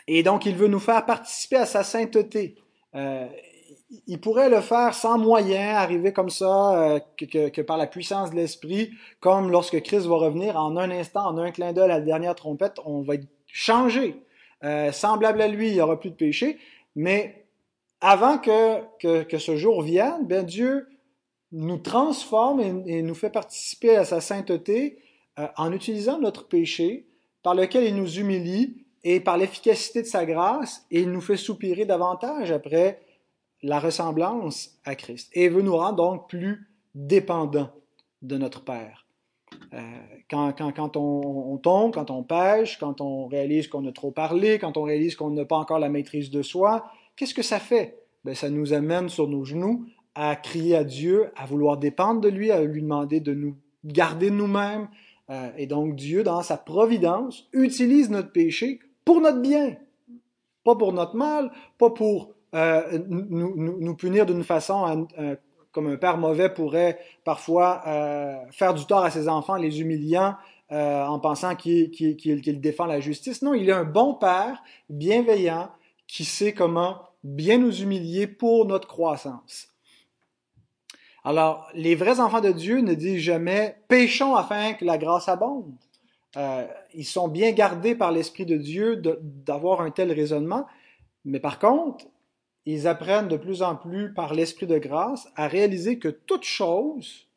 Et 0.09 0.24
donc, 0.24 0.46
il 0.46 0.57
veut 0.57 0.66
nous 0.66 0.81
faire 0.81 1.07
participer 1.07 1.57
à 1.57 1.66
sa 1.66 1.85
sainteté. 1.85 2.57
Il 4.07 4.20
pourrait 4.20 4.51
le 4.51 4.61
faire 4.61 4.94
sans 4.94 5.18
moyen, 5.18 5.75
arriver 5.77 6.12
comme 6.12 6.31
ça, 6.31 7.01
que, 7.16 7.25
que, 7.25 7.49
que, 7.49 7.61
par 7.61 7.77
la 7.77 7.87
puissance 7.87 8.31
de 8.31 8.37
l'Esprit, 8.37 8.90
comme 9.20 9.51
lorsque 9.51 9.81
Christ 9.83 10.07
va 10.07 10.16
revenir, 10.16 10.57
en 10.57 10.77
un 10.77 10.90
instant, 10.90 11.27
en 11.27 11.38
un 11.38 11.51
clin 11.51 11.72
d'œil 11.72 11.85
à 11.85 11.88
la 11.88 12.01
dernière 12.01 12.35
trompette, 12.35 12.81
on 12.85 13.03
va 13.03 13.14
être 13.14 13.29
changé. 13.46 14.22
Euh, 14.64 14.90
semblable 14.92 15.40
à 15.40 15.49
lui, 15.49 15.68
il 15.68 15.75
n'y 15.75 15.81
aura 15.81 16.01
plus 16.01 16.11
de 16.11 16.16
péché. 16.16 16.59
Mais 16.94 17.46
avant 18.01 18.38
que, 18.38 19.22
que, 19.25 19.38
ce 19.38 19.57
jour 19.57 19.83
vienne, 19.83 20.27
bien 20.27 20.42
Dieu 20.42 20.88
nous 21.53 21.79
transforme 21.79 22.61
et, 22.61 23.03
nous 23.03 23.14
fait 23.14 23.31
participer 23.31 23.96
à 23.96 24.05
sa 24.05 24.20
sainteté 24.20 24.99
euh, 25.38 25.46
en 25.57 25.72
utilisant 25.72 26.18
notre 26.18 26.49
péché, 26.49 27.07
par 27.42 27.55
lequel 27.55 27.85
il 27.85 27.94
nous 27.94 28.18
humilie 28.18 28.85
et 29.05 29.20
par 29.20 29.38
l'efficacité 29.38 30.03
de 30.03 30.07
sa 30.07 30.27
grâce, 30.27 30.85
et 30.90 31.01
il 31.03 31.12
nous 31.12 31.20
fait 31.20 31.37
soupirer 31.37 31.85
davantage 31.85 32.51
après 32.51 33.01
la 33.62 33.81
ressemblance 33.81 34.79
à 34.85 34.95
Christ. 34.95 35.31
Et 35.33 35.49
veut 35.49 35.62
nous 35.62 35.77
rendre 35.77 35.97
donc 35.97 36.29
plus 36.29 36.69
dépendants 36.95 37.71
de 38.23 38.38
notre 38.38 38.64
Père. 38.64 39.07
Euh, 39.73 39.81
quand, 40.29 40.53
quand, 40.53 40.73
quand 40.73 40.97
on, 40.97 41.57
tombe, 41.59 41.95
quand 41.95 42.11
on 42.11 42.23
pêche, 42.23 42.79
quand 42.79 43.01
on 43.01 43.27
réalise 43.27 43.69
qu'on 43.69 43.87
a 43.87 43.92
trop 43.92 44.11
parlé, 44.11 44.59
quand 44.59 44.77
on 44.77 44.83
réalise 44.83 45.16
qu'on 45.16 45.31
n'a 45.31 45.45
pas 45.45 45.57
encore 45.57 45.79
la 45.79 45.88
maîtrise 45.88 46.31
de 46.31 46.42
soi, 46.42 46.90
qu'est-ce 47.16 47.35
que 47.35 47.42
ça 47.42 47.59
fait? 47.59 47.99
Ben, 48.25 48.35
ça 48.35 48.51
nous 48.51 48.73
amène 48.73 49.09
sur 49.09 49.29
nos 49.29 49.45
genoux 49.45 49.87
à 50.14 50.35
crier 50.35 50.77
à 50.77 50.85
Dieu, 50.85 51.31
à 51.37 51.47
vouloir 51.47 51.77
dépendre 51.77 52.21
de 52.21 52.29
lui, 52.29 52.51
à 52.51 52.62
lui 52.62 52.83
demander 52.83 53.21
de 53.21 53.35
nous 53.35 53.57
garder 53.85 54.31
nous-mêmes. 54.31 54.88
Euh, 55.31 55.51
et 55.57 55.66
donc 55.66 55.95
Dieu, 55.95 56.23
dans 56.23 56.42
sa 56.42 56.57
providence, 56.57 57.49
utilise 57.53 58.11
notre 58.11 58.33
péché 58.33 58.81
pour 59.05 59.21
notre 59.21 59.40
bien, 59.40 59.77
pas 60.64 60.75
pour 60.75 60.92
notre 60.92 61.16
mal, 61.16 61.53
pas 61.79 61.90
pour 61.90 62.36
euh, 62.57 62.99
nous, 63.09 63.55
nous, 63.55 63.77
nous, 63.79 63.97
punir 63.97 64.25
d'une 64.25 64.42
façon 64.42 65.07
comme 65.73 65.88
un 65.88 65.97
père 65.97 66.16
mauvais 66.16 66.49
pourrait 66.49 66.99
parfois 67.23 67.83
euh, 67.87 68.37
faire 68.51 68.73
du 68.73 68.87
tort 68.87 69.05
à 69.05 69.11
ses 69.11 69.29
enfants, 69.29 69.57
les 69.57 69.83
humiliant 69.83 70.37
euh, 70.73 71.05
en 71.05 71.21
pensant 71.21 71.55
qu'il 71.55 72.61
défend 72.61 72.87
la 72.87 73.01
justice. 73.01 73.42
Non, 73.42 73.53
il 73.53 73.69
est 73.69 73.73
un 73.73 73.85
bon 73.85 74.14
père, 74.14 74.62
bienveillant, 74.88 75.71
qui 76.07 76.25
sait 76.25 76.55
comment 76.55 77.03
bien 77.23 77.59
nous 77.59 77.83
humilier 77.83 78.27
pour 78.27 78.64
notre 78.64 78.88
croissance. 78.88 79.69
Alors, 81.25 81.69
les 81.75 81.95
vrais 81.95 82.21
enfants 82.21 82.40
de 82.40 82.53
Dieu 82.53 82.81
ne 82.81 82.95
disent 82.95 83.21
jamais 83.21 83.77
péchons 83.88 84.35
afin 84.35 84.73
que 84.73 84.85
la 84.87 84.97
grâce 84.97 85.29
abonde. 85.29 85.75
Ils 86.95 87.05
sont 87.05 87.29
bien 87.29 87.53
gardés 87.53 87.95
par 87.95 88.12
l'Esprit 88.12 88.47
de 88.47 88.57
Dieu 88.57 89.03
d'avoir 89.21 89.81
un 89.81 89.90
tel 89.90 90.12
raisonnement. 90.12 90.66
Mais 91.25 91.40
par 91.40 91.59
contre, 91.59 92.07
ils 92.66 92.88
apprennent 92.88 93.29
de 93.29 93.37
plus 93.37 93.62
en 93.62 93.76
plus 93.76 94.12
par 94.12 94.35
l'Esprit 94.35 94.66
de 94.66 94.79
grâce 94.79 95.29
à 95.37 95.46
réaliser 95.46 95.98
que 95.98 96.09
toute 96.09 96.42
chose, 96.42 97.29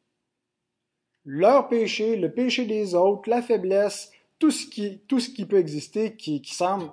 leur 1.23 1.69
péché, 1.69 2.15
le 2.15 2.33
péché 2.33 2.65
des 2.65 2.95
autres, 2.95 3.29
la 3.29 3.43
faiblesse, 3.43 4.11
tout 4.39 4.49
ce 4.49 4.65
qui, 4.65 5.45
peut 5.45 5.59
exister, 5.59 6.15
qui, 6.15 6.41
qui 6.41 6.53
semble 6.53 6.91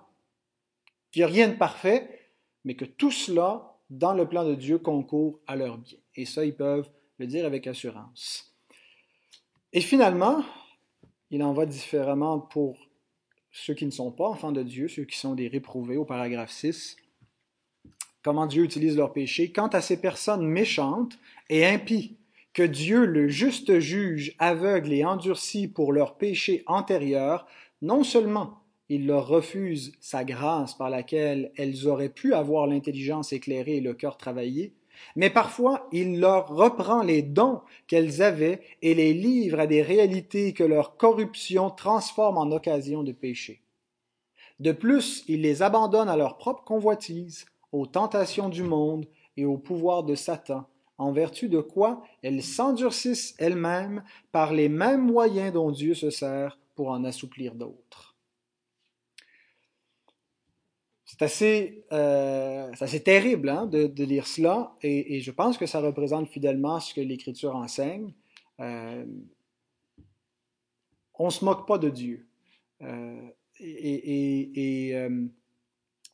qu'il 1.10 1.20
n'y 1.20 1.24
a 1.24 1.28
rien 1.28 1.48
de 1.48 1.54
parfait, 1.54 2.20
mais 2.64 2.74
que 2.74 2.84
tout 2.84 3.10
cela, 3.10 3.78
dans 3.88 4.12
le 4.12 4.28
plan 4.28 4.44
de 4.44 4.54
Dieu, 4.54 4.78
concourt 4.78 5.40
à 5.46 5.56
leur 5.56 5.78
bien. 5.78 5.98
Et 6.16 6.26
ça, 6.26 6.44
ils 6.44 6.54
peuvent 6.54 6.90
le 7.18 7.26
dire 7.26 7.46
avec 7.46 7.66
assurance. 7.66 8.52
Et 9.72 9.80
finalement, 9.80 10.44
il 11.30 11.42
en 11.42 11.54
va 11.54 11.64
différemment 11.64 12.38
pour 12.40 12.76
ceux 13.50 13.74
qui 13.74 13.86
ne 13.86 13.90
sont 13.90 14.12
pas 14.12 14.28
enfants 14.28 14.52
de 14.52 14.62
Dieu, 14.62 14.88
ceux 14.88 15.04
qui 15.04 15.16
sont 15.16 15.34
des 15.34 15.48
réprouvés 15.48 15.96
au 15.96 16.04
paragraphe 16.04 16.50
6. 16.50 16.96
Comment 18.26 18.46
Dieu 18.46 18.64
utilise 18.64 18.96
leur 18.96 19.12
péché. 19.12 19.52
Quant 19.52 19.68
à 19.68 19.80
ces 19.80 20.00
personnes 20.00 20.44
méchantes 20.44 21.16
et 21.48 21.64
impies, 21.64 22.16
que 22.54 22.64
Dieu, 22.64 23.04
le 23.04 23.28
juste 23.28 23.78
juge, 23.78 24.34
aveugle 24.40 24.92
et 24.92 25.04
endurci 25.04 25.68
pour 25.68 25.92
leurs 25.92 26.16
péchés 26.16 26.64
antérieurs, 26.66 27.46
non 27.82 28.02
seulement 28.02 28.64
il 28.88 29.06
leur 29.06 29.28
refuse 29.28 29.92
sa 30.00 30.24
grâce 30.24 30.74
par 30.74 30.90
laquelle 30.90 31.52
elles 31.56 31.86
auraient 31.86 32.08
pu 32.08 32.34
avoir 32.34 32.66
l'intelligence 32.66 33.32
éclairée 33.32 33.76
et 33.76 33.80
le 33.80 33.94
cœur 33.94 34.16
travaillé, 34.16 34.74
mais 35.14 35.30
parfois 35.30 35.86
il 35.92 36.18
leur 36.18 36.48
reprend 36.48 37.04
les 37.04 37.22
dons 37.22 37.60
qu'elles 37.86 38.22
avaient 38.22 38.60
et 38.82 38.94
les 38.94 39.14
livre 39.14 39.60
à 39.60 39.68
des 39.68 39.82
réalités 39.82 40.52
que 40.52 40.64
leur 40.64 40.96
corruption 40.96 41.70
transforme 41.70 42.38
en 42.38 42.50
occasion 42.50 43.04
de 43.04 43.12
péché. 43.12 43.62
De 44.58 44.72
plus, 44.72 45.22
il 45.28 45.42
les 45.42 45.62
abandonne 45.62 46.08
à 46.08 46.16
leur 46.16 46.38
propre 46.38 46.64
convoitise, 46.64 47.46
aux 47.72 47.86
tentations 47.86 48.48
du 48.48 48.62
monde 48.62 49.06
et 49.36 49.44
au 49.44 49.58
pouvoir 49.58 50.02
de 50.04 50.14
Satan, 50.14 50.66
en 50.98 51.12
vertu 51.12 51.48
de 51.48 51.60
quoi 51.60 52.02
elles 52.22 52.42
s'endurcissent 52.42 53.34
elles-mêmes 53.38 54.02
par 54.32 54.52
les 54.52 54.68
mêmes 54.68 55.04
moyens 55.04 55.52
dont 55.52 55.70
Dieu 55.70 55.94
se 55.94 56.10
sert 56.10 56.58
pour 56.74 56.88
en 56.88 57.04
assouplir 57.04 57.54
d'autres. 57.54 58.16
C'est 61.04 61.22
assez, 61.22 61.84
euh, 61.92 62.72
terrible 63.04 63.48
hein, 63.48 63.66
de, 63.66 64.04
lire 64.04 64.26
cela 64.26 64.74
et, 64.82 65.20
je 65.20 65.30
pense 65.30 65.56
que 65.56 65.64
ça 65.64 65.80
représente 65.80 66.28
fidèlement 66.28 66.80
ce 66.80 66.92
que 66.92 67.00
l'Écriture 67.00 67.54
enseigne. 67.54 68.12
Euh, 68.60 69.06
on 71.18 71.26
ne 71.26 71.30
se 71.30 71.44
moque 71.44 71.66
pas 71.66 71.78
de 71.78 71.88
Dieu. 71.88 72.26
Euh, 72.82 73.28
et, 73.60 74.94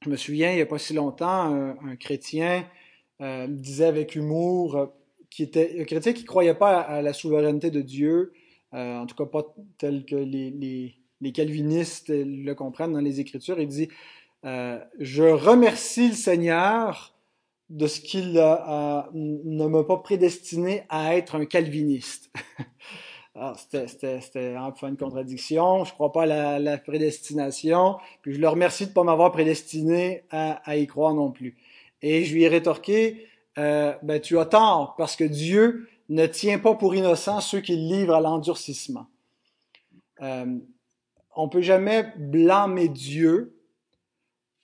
je 0.03 0.11
me 0.11 0.17
souviens, 0.17 0.51
il 0.51 0.57
n'y 0.57 0.61
a 0.61 0.67
pas 0.67 0.79
si 0.79 0.95
longtemps, 0.95 1.77
un, 1.83 1.97
chrétien 1.97 2.67
euh, 3.21 3.47
disait 3.49 3.87
avec 3.87 4.15
humour, 4.15 4.93
qui 5.31 5.43
était 5.43 5.81
un 5.81 5.85
chrétien 5.85 6.13
qui 6.13 6.23
ne 6.23 6.27
croyait 6.27 6.55
pas 6.55 6.81
à, 6.81 7.03
la 7.03 7.13
souveraineté 7.13 7.71
de 7.71 7.81
Dieu, 7.81 8.33
en 8.73 9.07
tout 9.07 9.15
cas 9.15 9.27
pas 9.27 9.55
tel 9.79 10.05
que 10.05 10.17
les, 10.17 10.95
calvinistes 11.33 12.09
le 12.11 12.53
comprennent 12.55 12.93
dans 12.93 13.01
les 13.01 13.21
Écritures. 13.21 13.61
Il 13.61 13.69
dit 13.69 13.89
euh, 14.45 14.79
je 14.99 15.23
remercie 15.23 16.09
le 16.09 16.15
Seigneur 16.15 17.15
de 17.71 17.87
ce 17.87 18.01
qu'il 18.01 18.33
ne 18.33 19.67
m'a 19.67 19.85
pas 19.85 19.99
prédestiné 19.99 20.83
à 20.89 21.17
être 21.17 21.37
un 21.37 21.47
calviniste. 21.47 22.33
C'était 23.65 24.55
un 24.55 24.71
peu 24.73 24.87
une 24.87 24.97
contradiction. 24.97 25.85
Je 25.85 25.93
crois 25.95 26.13
pas 26.13 26.25
à 26.25 26.59
la, 26.59 26.79
prédestination. 26.79 27.97
Puis 28.21 28.35
je 28.35 28.41
le 28.41 28.49
remercie 28.49 28.85
de 28.85 28.91
ne 28.91 28.95
pas 28.95 29.05
m'avoir 29.05 29.33
prédestiné 29.33 30.25
à, 30.31 30.77
y 30.77 30.87
croire 30.87 31.15
non 31.15 31.31
plus. 31.31 31.57
Et 32.03 32.25
je 32.25 32.35
lui 32.35 32.43
ai 32.43 32.49
rétorqué, 32.49 33.27
euh, 33.59 33.95
ben, 34.03 34.21
tu 34.21 34.39
as 34.39 34.47
tort, 34.47 34.97
parce 34.97 35.17
que 35.17 35.25
Dieu 35.25 35.89
ne 36.09 36.27
tient 36.27 36.59
pas 36.59 36.75
pour 36.75 36.95
innocents 36.95 37.41
ceux 37.41 37.61
qu'il 37.61 37.89
livre 37.89 38.15
à 38.15 38.21
l'endurcissement. 38.21 39.07
Euh, 40.21 40.59
on 41.35 41.49
peut 41.49 41.63
jamais 41.63 42.13
blâmer 42.17 42.89
Dieu 42.89 43.57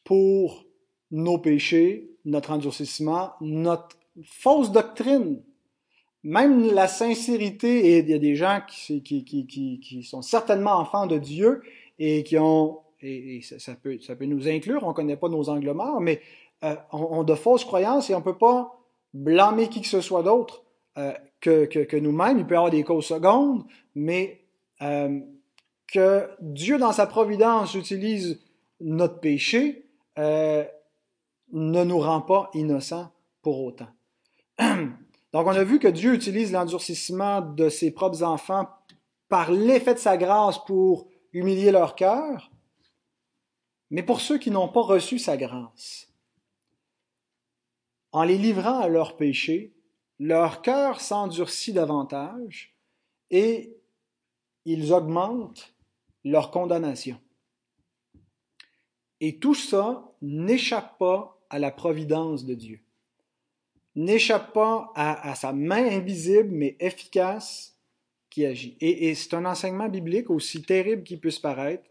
pour 0.04 0.64
nos 1.10 1.38
péchés, 1.38 2.10
notre 2.24 2.50
endurcissement, 2.50 3.32
notre 3.40 3.96
fausse 4.24 4.72
doctrine. 4.72 5.42
Même 6.24 6.66
la 6.72 6.88
sincérité, 6.88 7.92
et 7.92 7.98
il 7.98 8.08
y 8.08 8.14
a 8.14 8.18
des 8.18 8.34
gens 8.34 8.60
qui, 8.68 10.02
sont 10.02 10.22
certainement 10.22 10.72
enfants 10.72 11.06
de 11.06 11.16
Dieu 11.16 11.62
et 11.98 12.24
qui 12.24 12.36
ont, 12.38 12.80
et, 13.00 13.40
ça, 13.42 13.74
peut, 13.76 13.98
ça 14.00 14.16
peut 14.16 14.24
nous 14.24 14.48
inclure, 14.48 14.82
on 14.82 14.88
ne 14.88 14.94
connaît 14.94 15.16
pas 15.16 15.28
nos 15.28 15.48
angles 15.48 15.72
morts, 15.72 16.00
mais 16.00 16.20
euh, 16.64 16.74
ont, 16.90 17.22
de 17.22 17.34
fausses 17.34 17.64
croyances 17.64 18.10
et 18.10 18.14
on 18.14 18.18
ne 18.18 18.24
peut 18.24 18.36
pas 18.36 18.80
blâmer 19.14 19.68
qui 19.68 19.80
que 19.80 19.86
ce 19.86 20.00
soit 20.00 20.24
d'autre 20.24 20.64
euh, 20.98 21.12
que, 21.40 21.96
nous-mêmes. 21.96 22.38
Il 22.38 22.46
peut 22.46 22.54
y 22.54 22.56
avoir 22.56 22.72
des 22.72 22.82
causes 22.82 23.06
secondes, 23.06 23.64
mais 23.94 24.40
euh, 24.82 25.20
que 25.86 26.28
Dieu, 26.40 26.78
dans 26.78 26.92
sa 26.92 27.06
providence, 27.06 27.74
utilise 27.74 28.40
notre 28.80 29.20
péché 29.20 29.84
ne 30.16 31.84
nous 31.84 31.98
rend 32.00 32.20
pas 32.20 32.50
innocents 32.54 33.12
pour 33.40 33.62
autant. 33.62 33.88
Donc 35.38 35.46
on 35.46 35.50
a 35.50 35.62
vu 35.62 35.78
que 35.78 35.86
Dieu 35.86 36.14
utilise 36.14 36.50
l'endurcissement 36.50 37.40
de 37.40 37.68
ses 37.68 37.92
propres 37.92 38.24
enfants 38.24 38.68
par 39.28 39.52
l'effet 39.52 39.94
de 39.94 40.00
sa 40.00 40.16
grâce 40.16 40.58
pour 40.64 41.08
humilier 41.32 41.70
leur 41.70 41.94
cœur, 41.94 42.50
mais 43.90 44.02
pour 44.02 44.20
ceux 44.20 44.38
qui 44.38 44.50
n'ont 44.50 44.66
pas 44.68 44.80
reçu 44.80 45.20
sa 45.20 45.36
grâce, 45.36 46.12
en 48.10 48.24
les 48.24 48.36
livrant 48.36 48.80
à 48.80 48.88
leurs 48.88 49.16
péchés, 49.16 49.76
leur 50.18 50.60
cœur 50.60 51.00
s'endurcit 51.00 51.72
davantage 51.72 52.76
et 53.30 53.76
ils 54.64 54.92
augmentent 54.92 55.72
leur 56.24 56.50
condamnation. 56.50 57.20
Et 59.20 59.38
tout 59.38 59.54
ça 59.54 60.12
n'échappe 60.20 60.98
pas 60.98 61.40
à 61.48 61.60
la 61.60 61.70
providence 61.70 62.44
de 62.44 62.54
Dieu, 62.54 62.80
n'échappe 63.98 64.52
pas 64.52 64.92
à, 64.94 65.34
sa 65.34 65.52
main 65.52 65.84
invisible 65.84 66.50
mais 66.50 66.76
efficace 66.80 67.76
qui 68.30 68.46
agit. 68.46 68.76
Et, 68.80 69.08
et 69.08 69.14
c'est 69.14 69.34
un 69.34 69.44
enseignement 69.44 69.88
biblique 69.88 70.30
aussi 70.30 70.62
terrible 70.62 71.02
qu'il 71.02 71.20
puisse 71.20 71.38
paraître. 71.38 71.84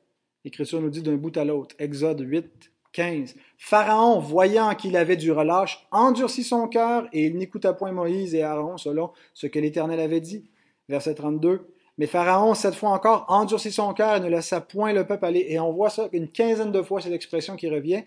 L'Écriture 0.45 0.81
nous 0.81 0.89
dit 0.89 1.01
d'un 1.01 1.17
bout 1.17 1.35
à 1.35 1.43
l'autre, 1.43 1.75
Exode 1.79 2.21
8, 2.21 2.71
15. 2.93 3.35
Pharaon, 3.57 4.19
voyant 4.19 4.73
qu'il 4.73 4.95
avait 4.95 5.17
du 5.17 5.31
relâche, 5.31 5.85
endurcit 5.91 6.43
son 6.43 6.67
cœur 6.67 7.07
et 7.13 7.27
il 7.27 7.37
n'écouta 7.37 7.73
point 7.73 7.91
Moïse 7.91 8.33
et 8.33 8.41
Aaron 8.41 8.77
selon 8.77 9.11
ce 9.33 9.45
que 9.47 9.59
l'Éternel 9.59 9.99
avait 9.99 10.21
dit. 10.21 10.49
Verset 10.89 11.15
32. 11.15 11.67
Mais 11.97 12.07
Pharaon, 12.07 12.53
cette 12.53 12.75
fois 12.75 12.91
encore, 12.91 13.25
endurcit 13.27 13.71
son 13.71 13.93
cœur 13.93 14.15
et 14.15 14.19
ne 14.19 14.29
laissa 14.29 14.61
point 14.61 14.93
le 14.93 15.05
peuple 15.05 15.25
aller. 15.25 15.45
Et 15.49 15.59
on 15.59 15.71
voit 15.73 15.89
ça 15.89 16.09
une 16.13 16.27
quinzaine 16.27 16.71
de 16.71 16.81
fois, 16.81 17.01
cette 17.01 17.13
expression 17.13 17.55
qui 17.55 17.69
revient. 17.69 18.03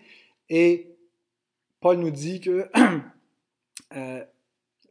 Et 0.49 0.89
Paul 1.79 1.97
nous 1.97 2.11
dit 2.11 2.41
que 2.41 2.69
euh, 3.95 4.23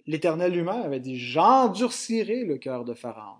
l'Éternel 0.07 0.53
lui-même 0.53 0.83
avait 0.83 1.01
dit 1.01 1.19
J'endurcirai 1.19 2.45
le 2.45 2.59
cœur 2.59 2.85
de 2.85 2.95
Pharaon. 2.95 3.39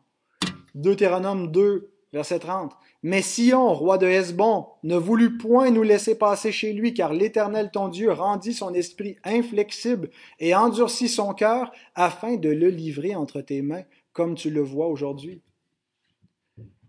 Deutéronome 0.75 1.51
2, 1.51 1.91
verset 2.13 2.39
30. 2.39 2.73
Mais 3.03 3.23
Sion, 3.23 3.73
roi 3.73 3.99
de 3.99 4.07
Hesbon, 4.07 4.67
ne 4.83 4.97
voulut 4.97 5.39
point 5.39 5.71
nous 5.71 5.83
laisser 5.83 6.17
passer 6.17 6.53
chez 6.53 6.73
lui, 6.73 6.93
car 6.95 7.13
l'Éternel 7.13 7.71
ton 7.73 7.89
Dieu 7.89 8.13
rendit 8.13 8.53
son 8.53 8.75
esprit 8.75 9.17
inflexible 9.25 10.11
et 10.39 10.55
endurcit 10.55 11.09
son 11.09 11.33
cœur 11.33 11.73
afin 11.95 12.37
de 12.37 12.51
le 12.51 12.69
livrer 12.69 13.15
entre 13.15 13.41
tes 13.41 13.63
mains, 13.63 13.85
comme 14.13 14.35
tu 14.35 14.51
le 14.51 14.61
vois 14.61 14.89
aujourd'hui. 14.89 15.43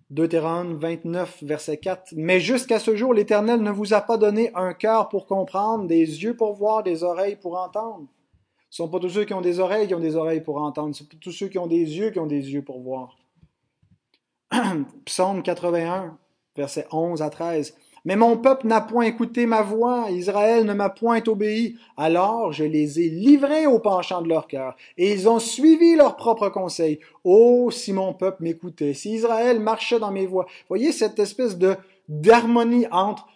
Deutéronome 0.10 0.75
29, 0.75 1.43
verset 1.43 1.77
4. 1.77 2.13
Mais 2.17 2.41
jusqu'à 2.41 2.79
ce 2.79 2.97
jour, 2.97 3.13
l'Éternel 3.13 3.62
ne 3.62 3.71
vous 3.71 3.93
a 3.93 4.01
pas 4.01 4.17
donné 4.17 4.51
un 4.55 4.73
cœur 4.73 5.07
pour 5.07 5.25
comprendre, 5.25 5.88
des 5.88 6.23
yeux 6.23 6.36
pour 6.36 6.53
voir, 6.53 6.84
des 6.84 7.03
oreilles 7.03 7.38
pour 7.38 7.57
entendre. 7.57 8.07
Ce 8.71 8.81
ne 8.81 8.88
sont 8.88 8.91
pas 8.91 8.99
tous 8.99 9.10
ceux 9.10 9.25
qui 9.25 9.34
ont 9.34 9.41
des 9.41 9.60
oreilles 9.60 9.88
qui 9.88 9.95
ont 9.95 9.99
des 9.99 10.15
oreilles 10.15 10.39
pour 10.39 10.55
entendre, 10.62 10.95
ce 10.95 11.03
sont 11.03 11.10
tous 11.19 11.34
ceux 11.34 11.49
qui 11.49 11.60
ont 11.60 11.67
des 11.67 11.75
yeux 11.75 12.10
qui 12.10 12.19
ont 12.19 12.25
des 12.25 12.53
yeux 12.53 12.62
pour 12.62 12.79
voir. 12.79 13.17
Psaume 15.05 15.43
81, 15.43 16.17
verset 16.55 16.88
11 16.89 17.21
à 17.21 17.29
13. 17.29 17.75
Mais 18.05 18.15
mon 18.15 18.38
peuple 18.38 18.67
n'a 18.67 18.79
point 18.79 19.03
écouté 19.03 19.45
ma 19.45 19.62
voix, 19.62 20.10
Israël 20.10 20.63
ne 20.63 20.73
m'a 20.73 20.89
point 20.89 21.21
obéi. 21.27 21.75
Alors 21.97 22.53
je 22.53 22.63
les 22.63 23.01
ai 23.01 23.10
livrés 23.10 23.67
au 23.67 23.79
penchant 23.79 24.21
de 24.21 24.29
leur 24.29 24.47
cœur, 24.47 24.77
et 24.97 25.12
ils 25.12 25.27
ont 25.27 25.39
suivi 25.39 25.97
leurs 25.97 26.15
propres 26.15 26.47
conseils. 26.47 27.01
Oh, 27.25 27.71
si 27.71 27.91
mon 27.91 28.13
peuple 28.13 28.43
m'écoutait, 28.43 28.93
si 28.93 29.15
Israël 29.15 29.60
marchait 29.60 29.99
dans 29.99 30.12
mes 30.12 30.25
voies. 30.25 30.45
Voyez 30.69 30.93
cette 30.93 31.19
espèce 31.19 31.57
de 31.57 31.75
d'harmonie 32.07 32.88
entre 32.89 33.27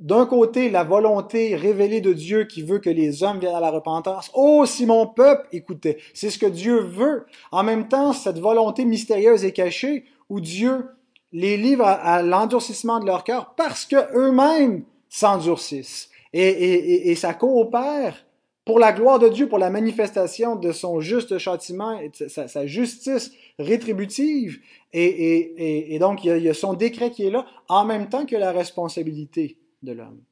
d'un 0.00 0.24
côté, 0.24 0.70
la 0.70 0.82
volonté 0.82 1.54
révélée 1.54 2.00
de 2.00 2.14
Dieu 2.14 2.44
qui 2.44 2.62
veut 2.62 2.78
que 2.78 2.88
les 2.88 3.22
hommes 3.22 3.38
viennent 3.38 3.54
à 3.54 3.60
la 3.60 3.70
repentance. 3.70 4.30
Oh, 4.32 4.64
si 4.64 4.86
mon 4.86 5.06
peuple 5.06 5.46
écoutait. 5.52 5.98
C'est 6.14 6.30
ce 6.30 6.38
que 6.38 6.46
Dieu 6.46 6.80
veut. 6.80 7.26
En 7.52 7.62
même 7.62 7.86
temps, 7.86 8.14
cette 8.14 8.38
volonté 8.38 8.86
mystérieuse 8.86 9.44
et 9.44 9.52
cachée 9.52 10.06
où 10.30 10.40
Dieu 10.40 10.86
les 11.32 11.58
livre 11.58 11.84
à, 11.84 12.22
l'endurcissement 12.22 12.98
de 12.98 13.06
leur 13.06 13.24
cœur 13.24 13.54
parce 13.56 13.84
que 13.84 13.96
eux-mêmes 14.16 14.84
s'endurcissent. 15.10 16.08
Et, 16.32 16.48
et, 16.48 17.10
et, 17.10 17.14
ça 17.14 17.34
coopère 17.34 18.24
pour 18.64 18.78
la 18.78 18.92
gloire 18.92 19.18
de 19.18 19.28
Dieu, 19.28 19.48
pour 19.48 19.58
la 19.58 19.68
manifestation 19.68 20.56
de 20.56 20.72
son 20.72 21.00
juste 21.00 21.38
châtiment 21.38 21.98
et 22.00 22.10
sa, 22.28 22.48
sa 22.48 22.66
justice 22.66 23.32
rétributive. 23.58 24.60
Et, 24.92 25.94
et 25.94 25.98
donc, 25.98 26.24
il 26.24 26.32
y, 26.32 26.36
il 26.36 26.44
y, 26.44 26.48
a, 26.48 26.54
son 26.54 26.74
décret 26.74 27.10
qui 27.10 27.26
est 27.26 27.30
là, 27.30 27.46
en 27.68 27.84
même 27.84 28.08
temps 28.08 28.26
que 28.26 28.36
la 28.36 28.52
responsabilité 28.52 29.59
de 29.82 29.92
l'homme. 29.92 30.22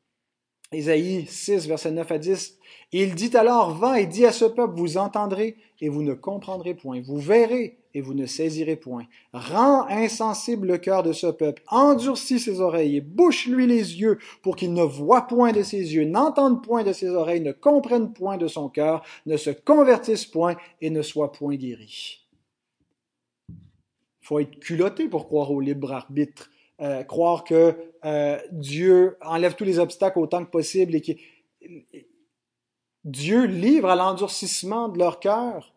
Ésaïe 0.70 1.24
6, 1.26 1.66
verset 1.66 1.92
9 1.92 2.12
à 2.12 2.18
10. 2.18 2.58
Il 2.92 3.14
dit 3.14 3.34
alors, 3.36 3.74
va 3.74 4.00
et 4.00 4.06
dis 4.06 4.26
à 4.26 4.32
ce 4.32 4.44
peuple, 4.44 4.74
vous 4.76 4.98
entendrez 4.98 5.56
et 5.80 5.88
vous 5.88 6.02
ne 6.02 6.12
comprendrez 6.12 6.74
point. 6.74 7.00
Vous 7.00 7.18
verrez 7.18 7.78
et 7.94 8.02
vous 8.02 8.12
ne 8.12 8.26
saisirez 8.26 8.76
point. 8.76 9.06
Rends 9.32 9.86
insensible 9.88 10.66
le 10.66 10.78
cœur 10.78 11.02
de 11.02 11.12
ce 11.12 11.26
peuple, 11.26 11.62
endurcis 11.68 12.38
ses 12.38 12.60
oreilles 12.60 12.96
et 12.96 13.00
bouche-lui 13.00 13.66
les 13.66 13.98
yeux 13.98 14.18
pour 14.42 14.56
qu'il 14.56 14.74
ne 14.74 14.82
voie 14.82 15.26
point 15.26 15.52
de 15.52 15.62
ses 15.62 15.94
yeux, 15.94 16.04
n'entende 16.04 16.62
point 16.62 16.84
de 16.84 16.92
ses 16.92 17.08
oreilles, 17.08 17.40
ne 17.40 17.52
comprenne 17.52 18.12
point 18.12 18.36
de 18.36 18.46
son 18.46 18.68
cœur, 18.68 19.02
ne 19.24 19.38
se 19.38 19.50
convertisse 19.50 20.26
point 20.26 20.56
et 20.82 20.90
ne 20.90 21.00
soit 21.00 21.32
point 21.32 21.56
guéri. 21.56 22.26
Il 23.48 24.26
faut 24.26 24.38
être 24.38 24.58
culotté 24.60 25.08
pour 25.08 25.26
croire 25.26 25.50
au 25.50 25.60
libre 25.60 25.92
arbitre, 25.92 26.50
euh, 26.80 27.02
croire 27.04 27.44
que 27.44 27.74
euh, 28.04 28.38
Dieu 28.52 29.16
enlève 29.20 29.54
tous 29.54 29.64
les 29.64 29.78
obstacles 29.78 30.18
autant 30.18 30.44
que 30.44 30.50
possible 30.50 30.94
et 30.94 31.00
que 31.00 31.12
Dieu 33.04 33.44
livre 33.46 33.88
à 33.88 33.96
l'endurcissement 33.96 34.88
de 34.88 34.98
leur 34.98 35.18
cœur 35.18 35.74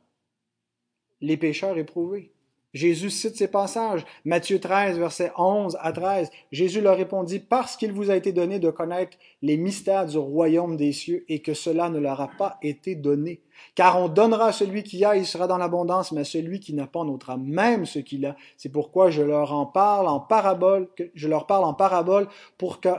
les 1.21 1.37
pécheurs 1.37 1.77
éprouvés. 1.77 2.30
Jésus 2.73 3.09
cite 3.09 3.35
ces 3.35 3.49
passages. 3.49 4.05
Matthieu 4.23 4.59
13, 4.59 4.97
versets 4.97 5.31
11 5.37 5.77
à 5.81 5.91
13. 5.91 6.29
Jésus 6.51 6.81
leur 6.81 6.95
répondit, 6.95 7.39
parce 7.39 7.75
qu'il 7.75 7.91
vous 7.91 8.09
a 8.09 8.15
été 8.15 8.31
donné 8.31 8.59
de 8.59 8.69
connaître 8.69 9.17
les 9.41 9.57
mystères 9.57 10.05
du 10.05 10.17
royaume 10.17 10.77
des 10.77 10.93
cieux 10.93 11.25
et 11.27 11.41
que 11.41 11.53
cela 11.53 11.89
ne 11.89 11.99
leur 11.99 12.21
a 12.21 12.29
pas 12.29 12.57
été 12.61 12.95
donné. 12.95 13.41
Car 13.75 13.99
on 14.01 14.07
donnera 14.07 14.47
à 14.47 14.51
celui 14.51 14.83
qui 14.83 15.03
a, 15.03 15.17
il 15.17 15.25
sera 15.25 15.47
dans 15.47 15.57
l'abondance, 15.57 16.11
mais 16.11 16.21
à 16.21 16.25
celui 16.25 16.59
qui 16.59 16.73
n'a 16.73 16.87
pas, 16.87 17.01
on 17.01 17.05
notera 17.05 17.37
même 17.37 17.85
ce 17.85 17.99
qu'il 17.99 18.25
a. 18.25 18.35
C'est 18.57 18.71
pourquoi 18.71 19.09
je 19.09 19.21
leur 19.21 19.53
en 19.53 19.65
parle 19.65 20.07
en 20.07 20.19
parabole, 20.19 20.89
je 21.13 21.27
leur 21.27 21.47
parle 21.47 21.65
en 21.65 21.73
parabole 21.73 22.27
pour 22.57 22.79
que, 22.79 22.89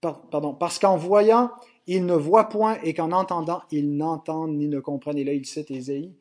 pardon, 0.00 0.54
parce 0.54 0.78
qu'en 0.78 0.96
voyant, 0.96 1.50
ils 1.86 2.04
ne 2.04 2.14
voient 2.14 2.48
point 2.48 2.76
et 2.82 2.92
qu'en 2.94 3.12
entendant, 3.12 3.62
ils 3.70 3.96
n'entendent 3.96 4.56
ni 4.56 4.68
ne 4.68 4.80
comprennent. 4.80 5.18
Et 5.18 5.24
là, 5.24 5.32
il 5.32 5.46
cite 5.46 5.70
Ésaïe 5.70 6.12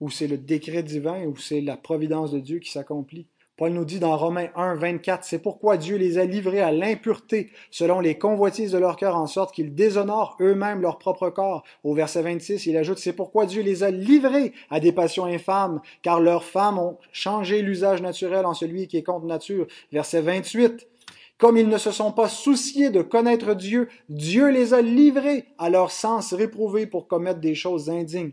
où 0.00 0.10
c'est 0.10 0.26
le 0.26 0.38
décret 0.38 0.82
divin, 0.82 1.24
où 1.24 1.36
c'est 1.36 1.60
la 1.60 1.76
providence 1.76 2.32
de 2.32 2.40
Dieu 2.40 2.58
qui 2.58 2.70
s'accomplit. 2.70 3.26
Paul 3.60 3.72
nous 3.72 3.84
dit 3.84 3.98
dans 4.00 4.16
Romains 4.16 4.48
1, 4.56 4.76
24, 4.76 5.22
c'est 5.22 5.38
pourquoi 5.38 5.76
Dieu 5.76 5.96
les 5.96 6.16
a 6.16 6.24
livrés 6.24 6.62
à 6.62 6.72
l'impureté 6.72 7.50
selon 7.70 8.00
les 8.00 8.16
convoitises 8.16 8.72
de 8.72 8.78
leur 8.78 8.96
cœur 8.96 9.16
en 9.16 9.26
sorte 9.26 9.54
qu'ils 9.54 9.74
déshonorent 9.74 10.38
eux-mêmes 10.40 10.80
leur 10.80 10.98
propre 10.98 11.28
corps. 11.28 11.62
Au 11.84 11.92
verset 11.92 12.22
26, 12.22 12.64
il 12.64 12.78
ajoute, 12.78 12.96
c'est 12.96 13.12
pourquoi 13.12 13.44
Dieu 13.44 13.60
les 13.60 13.82
a 13.82 13.90
livrés 13.90 14.54
à 14.70 14.80
des 14.80 14.92
passions 14.92 15.26
infâmes, 15.26 15.82
car 16.00 16.20
leurs 16.20 16.44
femmes 16.44 16.78
ont 16.78 16.96
changé 17.12 17.60
l'usage 17.60 18.00
naturel 18.00 18.46
en 18.46 18.54
celui 18.54 18.88
qui 18.88 18.96
est 18.96 19.02
contre 19.02 19.26
nature. 19.26 19.66
Verset 19.92 20.22
28, 20.22 20.88
comme 21.36 21.58
ils 21.58 21.68
ne 21.68 21.76
se 21.76 21.90
sont 21.90 22.12
pas 22.12 22.30
souciés 22.30 22.88
de 22.88 23.02
connaître 23.02 23.52
Dieu, 23.52 23.90
Dieu 24.08 24.48
les 24.48 24.72
a 24.72 24.80
livrés 24.80 25.44
à 25.58 25.68
leur 25.68 25.90
sens 25.90 26.32
réprouvé 26.32 26.86
pour 26.86 27.08
commettre 27.08 27.40
des 27.40 27.54
choses 27.54 27.90
indignes. 27.90 28.32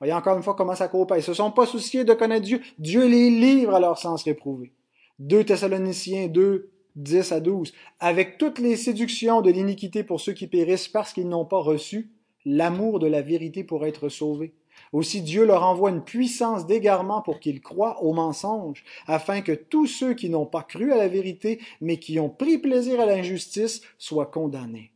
Voyez 0.00 0.12
encore 0.12 0.36
une 0.36 0.42
fois 0.42 0.54
comment 0.54 0.74
ça 0.74 0.88
coopère. 0.88 1.16
Ils 1.16 1.22
se 1.22 1.34
sont 1.34 1.50
pas 1.50 1.66
souciés 1.66 2.04
de 2.04 2.14
connaître 2.14 2.44
Dieu. 2.44 2.60
Dieu 2.78 3.06
les 3.06 3.30
livre 3.30 3.74
à 3.74 3.80
leur 3.80 3.98
sens 3.98 4.22
réprouvé. 4.22 4.72
2 5.18 5.44
Thessaloniciens 5.44 6.28
2, 6.28 6.70
10 6.96 7.32
à 7.32 7.40
12. 7.40 7.72
Avec 7.98 8.38
toutes 8.38 8.60
les 8.60 8.76
séductions 8.76 9.42
de 9.42 9.50
l'iniquité 9.50 10.04
pour 10.04 10.20
ceux 10.20 10.32
qui 10.32 10.46
périssent 10.46 10.88
parce 10.88 11.12
qu'ils 11.12 11.28
n'ont 11.28 11.44
pas 11.44 11.58
reçu 11.58 12.10
l'amour 12.44 13.00
de 13.00 13.06
la 13.06 13.22
vérité 13.22 13.64
pour 13.64 13.84
être 13.84 14.08
sauvés. 14.08 14.54
Aussi 14.92 15.22
Dieu 15.22 15.44
leur 15.44 15.64
envoie 15.64 15.90
une 15.90 16.04
puissance 16.04 16.66
d'égarement 16.66 17.20
pour 17.20 17.40
qu'ils 17.40 17.60
croient 17.60 18.02
au 18.02 18.12
mensonge, 18.12 18.84
afin 19.06 19.42
que 19.42 19.52
tous 19.52 19.86
ceux 19.86 20.14
qui 20.14 20.30
n'ont 20.30 20.46
pas 20.46 20.62
cru 20.62 20.92
à 20.92 20.96
la 20.96 21.08
vérité, 21.08 21.60
mais 21.80 21.98
qui 21.98 22.20
ont 22.20 22.30
pris 22.30 22.58
plaisir 22.58 23.00
à 23.00 23.06
l'injustice, 23.06 23.82
soient 23.98 24.26
condamnés. 24.26 24.92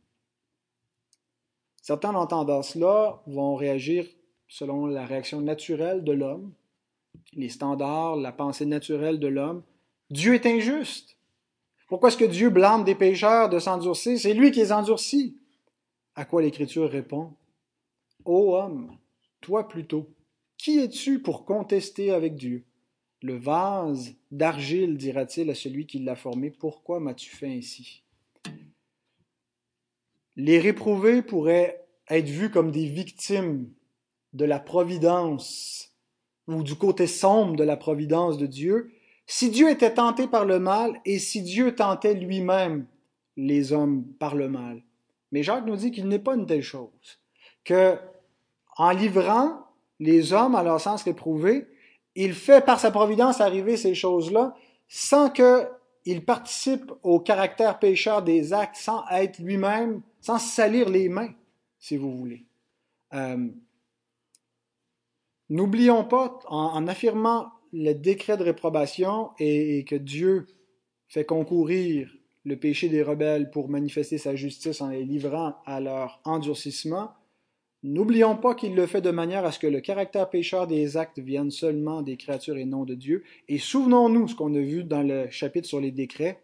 Certains, 1.81 2.15
en 2.15 2.21
entendant 2.21 2.63
cela, 2.63 3.21
vont 3.27 3.55
réagir 3.55 4.05
selon 4.53 4.85
la 4.85 5.07
réaction 5.07 5.41
naturelle 5.41 6.03
de 6.03 6.11
l'homme, 6.11 6.53
les 7.33 7.49
standards, 7.49 8.17
la 8.17 8.31
pensée 8.31 8.67
naturelle 8.67 9.19
de 9.19 9.27
l'homme. 9.27 9.63
Dieu 10.11 10.35
est 10.35 10.45
injuste. 10.45 11.17
Pourquoi 11.87 12.09
est-ce 12.09 12.17
que 12.17 12.25
Dieu 12.25 12.51
blâme 12.51 12.83
des 12.83 12.93
pécheurs 12.93 13.49
de 13.49 13.57
s'endurcir? 13.57 14.19
C'est 14.19 14.35
lui 14.35 14.51
qui 14.51 14.59
les 14.59 14.71
endurcit. 14.71 15.35
À 16.13 16.23
quoi 16.25 16.43
l'Écriture 16.43 16.87
répond 16.87 17.33
Ô 18.25 18.55
homme, 18.55 18.95
toi 19.41 19.67
plutôt, 19.67 20.07
qui 20.59 20.77
es-tu 20.77 21.19
pour 21.19 21.45
contester 21.45 22.11
avec 22.11 22.35
Dieu? 22.35 22.63
Le 23.23 23.35
vase 23.35 24.13
d'argile, 24.29 24.97
dira-t-il 24.97 25.49
à 25.49 25.55
celui 25.55 25.87
qui 25.87 25.97
l'a 25.97 26.15
formé, 26.15 26.51
pourquoi 26.51 26.99
m'as-tu 26.99 27.31
fait 27.31 27.57
ainsi 27.57 28.03
Les 30.35 30.59
réprouvés 30.59 31.23
pourraient 31.23 31.83
être 32.07 32.29
vus 32.29 32.51
comme 32.51 32.69
des 32.69 32.85
victimes 32.85 33.67
de 34.33 34.45
la 34.45 34.59
providence 34.59 35.91
ou 36.47 36.63
du 36.63 36.75
côté 36.75 37.07
sombre 37.07 37.55
de 37.55 37.63
la 37.63 37.77
providence 37.77 38.37
de 38.37 38.45
Dieu, 38.45 38.91
si 39.25 39.49
Dieu 39.49 39.69
était 39.69 39.93
tenté 39.93 40.27
par 40.27 40.45
le 40.45 40.59
mal 40.59 40.99
et 41.05 41.19
si 41.19 41.41
Dieu 41.41 41.75
tentait 41.75 42.13
lui-même 42.13 42.85
les 43.37 43.71
hommes 43.71 44.05
par 44.19 44.35
le 44.35 44.49
mal. 44.49 44.83
Mais 45.31 45.43
Jacques 45.43 45.65
nous 45.65 45.75
dit 45.75 45.91
qu'il 45.91 46.07
n'est 46.07 46.19
pas 46.19 46.35
une 46.35 46.45
telle 46.45 46.61
chose, 46.61 47.19
que 47.63 47.97
en 48.77 48.91
livrant 48.91 49.59
les 49.99 50.33
hommes 50.33 50.55
à 50.55 50.63
leur 50.63 50.81
sens 50.81 51.03
réprouvé, 51.03 51.67
il 52.15 52.33
fait 52.33 52.63
par 52.63 52.79
sa 52.79 52.91
providence 52.91 53.41
arriver 53.41 53.77
ces 53.77 53.95
choses-là 53.95 54.55
sans 54.87 55.29
qu'il 55.29 56.25
participe 56.25 56.91
au 57.01 57.19
caractère 57.19 57.79
pécheur 57.79 58.21
des 58.21 58.53
actes, 58.53 58.75
sans 58.75 59.03
être 59.09 59.39
lui-même, 59.39 60.01
sans 60.21 60.37
salir 60.37 60.89
les 60.89 61.09
mains, 61.09 61.33
si 61.79 61.97
vous 61.97 62.15
voulez. 62.15 62.45
Euh, 63.13 63.47
N'oublions 65.49 66.05
pas, 66.05 66.39
en, 66.47 66.87
affirmant 66.87 67.47
le 67.73 67.93
décret 67.93 68.37
de 68.37 68.43
réprobation 68.43 69.31
et, 69.39 69.83
que 69.85 69.95
Dieu 69.95 70.47
fait 71.07 71.25
concourir 71.25 72.09
le 72.45 72.57
péché 72.57 72.89
des 72.89 73.03
rebelles 73.03 73.49
pour 73.49 73.69
manifester 73.69 74.17
sa 74.17 74.35
justice 74.35 74.81
en 74.81 74.89
les 74.89 75.03
livrant 75.03 75.55
à 75.65 75.79
leur 75.79 76.21
endurcissement, 76.25 77.11
n'oublions 77.83 78.35
pas 78.35 78.55
qu'il 78.55 78.75
le 78.75 78.85
fait 78.85 79.01
de 79.01 79.11
manière 79.11 79.45
à 79.45 79.51
ce 79.51 79.59
que 79.59 79.67
le 79.67 79.81
caractère 79.81 80.29
pécheur 80.29 80.67
des 80.67 80.97
actes 80.97 81.19
vienne 81.19 81.51
seulement 81.51 82.01
des 82.01 82.17
créatures 82.17 82.57
et 82.57 82.65
non 82.65 82.83
de 82.83 82.95
Dieu. 82.95 83.23
Et 83.47 83.59
souvenons-nous 83.59 84.29
ce 84.29 84.35
qu'on 84.35 84.55
a 84.55 84.59
vu 84.59 84.83
dans 84.83 85.03
le 85.03 85.29
chapitre 85.29 85.67
sur 85.67 85.79
les 85.79 85.91
décrets, 85.91 86.41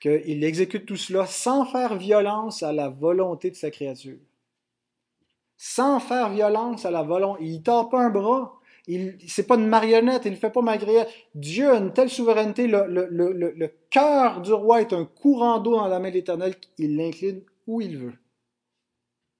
qu'il 0.00 0.44
exécute 0.44 0.86
tout 0.86 0.96
cela 0.96 1.26
sans 1.26 1.64
faire 1.64 1.96
violence 1.96 2.62
à 2.62 2.72
la 2.72 2.88
volonté 2.88 3.50
de 3.50 3.56
sa 3.56 3.70
créature 3.70 4.18
sans 5.62 6.00
faire 6.00 6.30
violence 6.30 6.86
à 6.86 6.90
la 6.90 7.02
volonté. 7.02 7.44
Il 7.44 7.58
ne 7.58 7.62
tord 7.62 7.90
pas 7.90 8.00
un 8.00 8.08
bras. 8.08 8.58
Il, 8.86 9.18
c'est 9.28 9.46
pas 9.46 9.56
une 9.56 9.66
marionnette, 9.66 10.22
il 10.24 10.30
ne 10.30 10.36
fait 10.36 10.48
pas 10.48 10.62
malgré 10.62 11.04
Dieu 11.34 11.70
a 11.70 11.76
une 11.76 11.92
telle 11.92 12.08
souveraineté. 12.08 12.66
Le, 12.66 13.66
cœur 13.90 14.40
du 14.40 14.54
roi 14.54 14.80
est 14.80 14.94
un 14.94 15.04
courant 15.04 15.60
d'eau 15.60 15.76
dans 15.76 15.86
la 15.86 15.98
main 15.98 16.08
de 16.08 16.14
l'Éternel. 16.14 16.54
Il 16.78 16.96
l'incline 16.96 17.42
où 17.66 17.82
il 17.82 17.98
veut. 17.98 18.14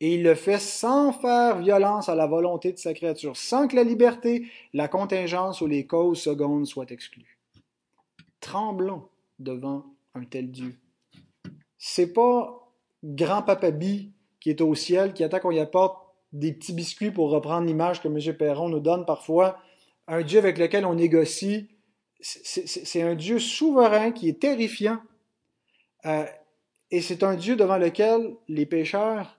Et 0.01 0.17
il 0.17 0.23
le 0.23 0.35
fait 0.35 0.59
sans 0.59 1.13
faire 1.13 1.59
violence 1.59 2.11
à 2.11 2.15
la 2.15 2.27
volonté 2.27 2.73
de 2.73 2.79
sa 2.79 2.93
créature, 2.93 3.35
sans 3.35 3.67
que 3.67 3.77
la 3.77 3.83
liberté, 3.83 4.47
la 4.75 4.89
contingence 4.89 5.63
ou 5.63 5.67
les 5.67 5.87
causes 5.87 6.21
secondes 6.21 6.67
soient 6.67 6.91
exclues. 6.91 7.39
Tremblons 8.41 9.09
devant 9.39 9.87
un 10.15 10.25
tel 10.25 10.51
Dieu. 10.51 10.79
C'est 11.79 12.13
pas 12.13 12.71
grand 13.03 13.41
papa 13.41 13.71
Bi 13.71 14.13
qui 14.39 14.51
est 14.51 14.61
au 14.61 14.75
ciel, 14.75 15.15
qui 15.15 15.25
attend 15.25 15.39
qu'on 15.39 15.51
y 15.51 15.61
apporte 15.61 16.10
des 16.33 16.53
petits 16.53 16.73
biscuits 16.73 17.11
pour 17.11 17.31
reprendre 17.31 17.67
l'image 17.67 18.03
que 18.03 18.09
M. 18.09 18.37
Perron 18.37 18.69
nous 18.69 18.81
donne 18.81 19.05
parfois, 19.05 19.59
un 20.07 20.23
Dieu 20.23 20.39
avec 20.39 20.59
lequel 20.59 20.85
on 20.85 20.95
négocie. 20.95 21.69
C'est 22.21 23.03
un 23.03 23.15
Dieu 23.15 23.39
souverain 23.39 24.13
qui 24.13 24.29
est 24.29 24.41
terrifiant. 24.41 25.01
Euh, 26.05 26.25
et 26.91 27.01
c'est 27.01 27.23
un 27.23 27.35
Dieu 27.35 27.57
devant 27.57 27.79
lequel 27.79 28.35
les 28.49 28.67
pécheurs 28.67 29.39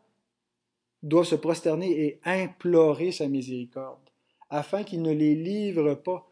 doivent 1.03 1.25
se 1.25 1.35
prosterner 1.35 1.91
et 2.05 2.19
implorer 2.23 3.11
sa 3.11 3.27
miséricorde, 3.27 4.09
afin 4.49 4.83
qu'il 4.83 5.01
ne 5.01 5.13
les 5.13 5.35
livre 5.35 5.95
pas 5.95 6.31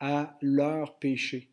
à 0.00 0.36
leurs 0.40 0.98
péchés. 0.98 1.50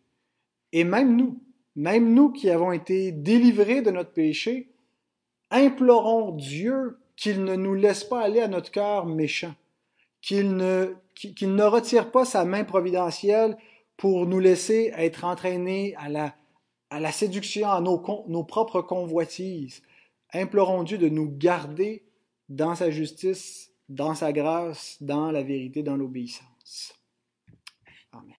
Et 0.71 0.83
même 0.83 1.15
nous, 1.15 1.41
même 1.75 2.13
nous 2.13 2.31
qui 2.31 2.49
avons 2.49 2.71
été 2.71 3.11
délivrés 3.11 3.81
de 3.81 3.91
notre 3.91 4.13
péché, 4.13 4.71
implorons 5.49 6.31
Dieu 6.31 6.97
qu'il 7.21 7.43
ne 7.43 7.55
nous 7.55 7.75
laisse 7.75 8.03
pas 8.03 8.21
aller 8.21 8.41
à 8.41 8.47
notre 8.47 8.71
cœur 8.71 9.05
méchant, 9.05 9.53
qu'il 10.21 10.55
ne, 10.55 10.95
retire 11.63 12.09
pas 12.09 12.25
sa 12.25 12.45
main 12.45 12.63
providentielle 12.63 13.57
pour 13.95 14.25
nous 14.25 14.39
laisser 14.39 14.91
être 14.97 15.23
entraînés 15.23 15.93
à 15.97 16.09
la, 16.09 16.35
à 16.89 16.99
la 16.99 17.11
séduction, 17.11 17.69
à 17.69 17.79
nos, 17.79 18.03
nos 18.27 18.43
propres 18.43 18.81
convoitises. 18.81 19.83
Implorons 20.33 20.81
Dieu 20.81 20.97
de 20.97 21.09
nous 21.09 21.29
garder 21.29 22.03
dans 22.49 22.73
sa 22.73 22.89
justice, 22.89 23.71
dans 23.87 24.15
sa 24.15 24.33
grâce, 24.33 24.97
dans 24.99 25.29
la 25.29 25.43
vérité, 25.43 25.83
dans 25.83 25.97
l'obéissance. 25.97 27.00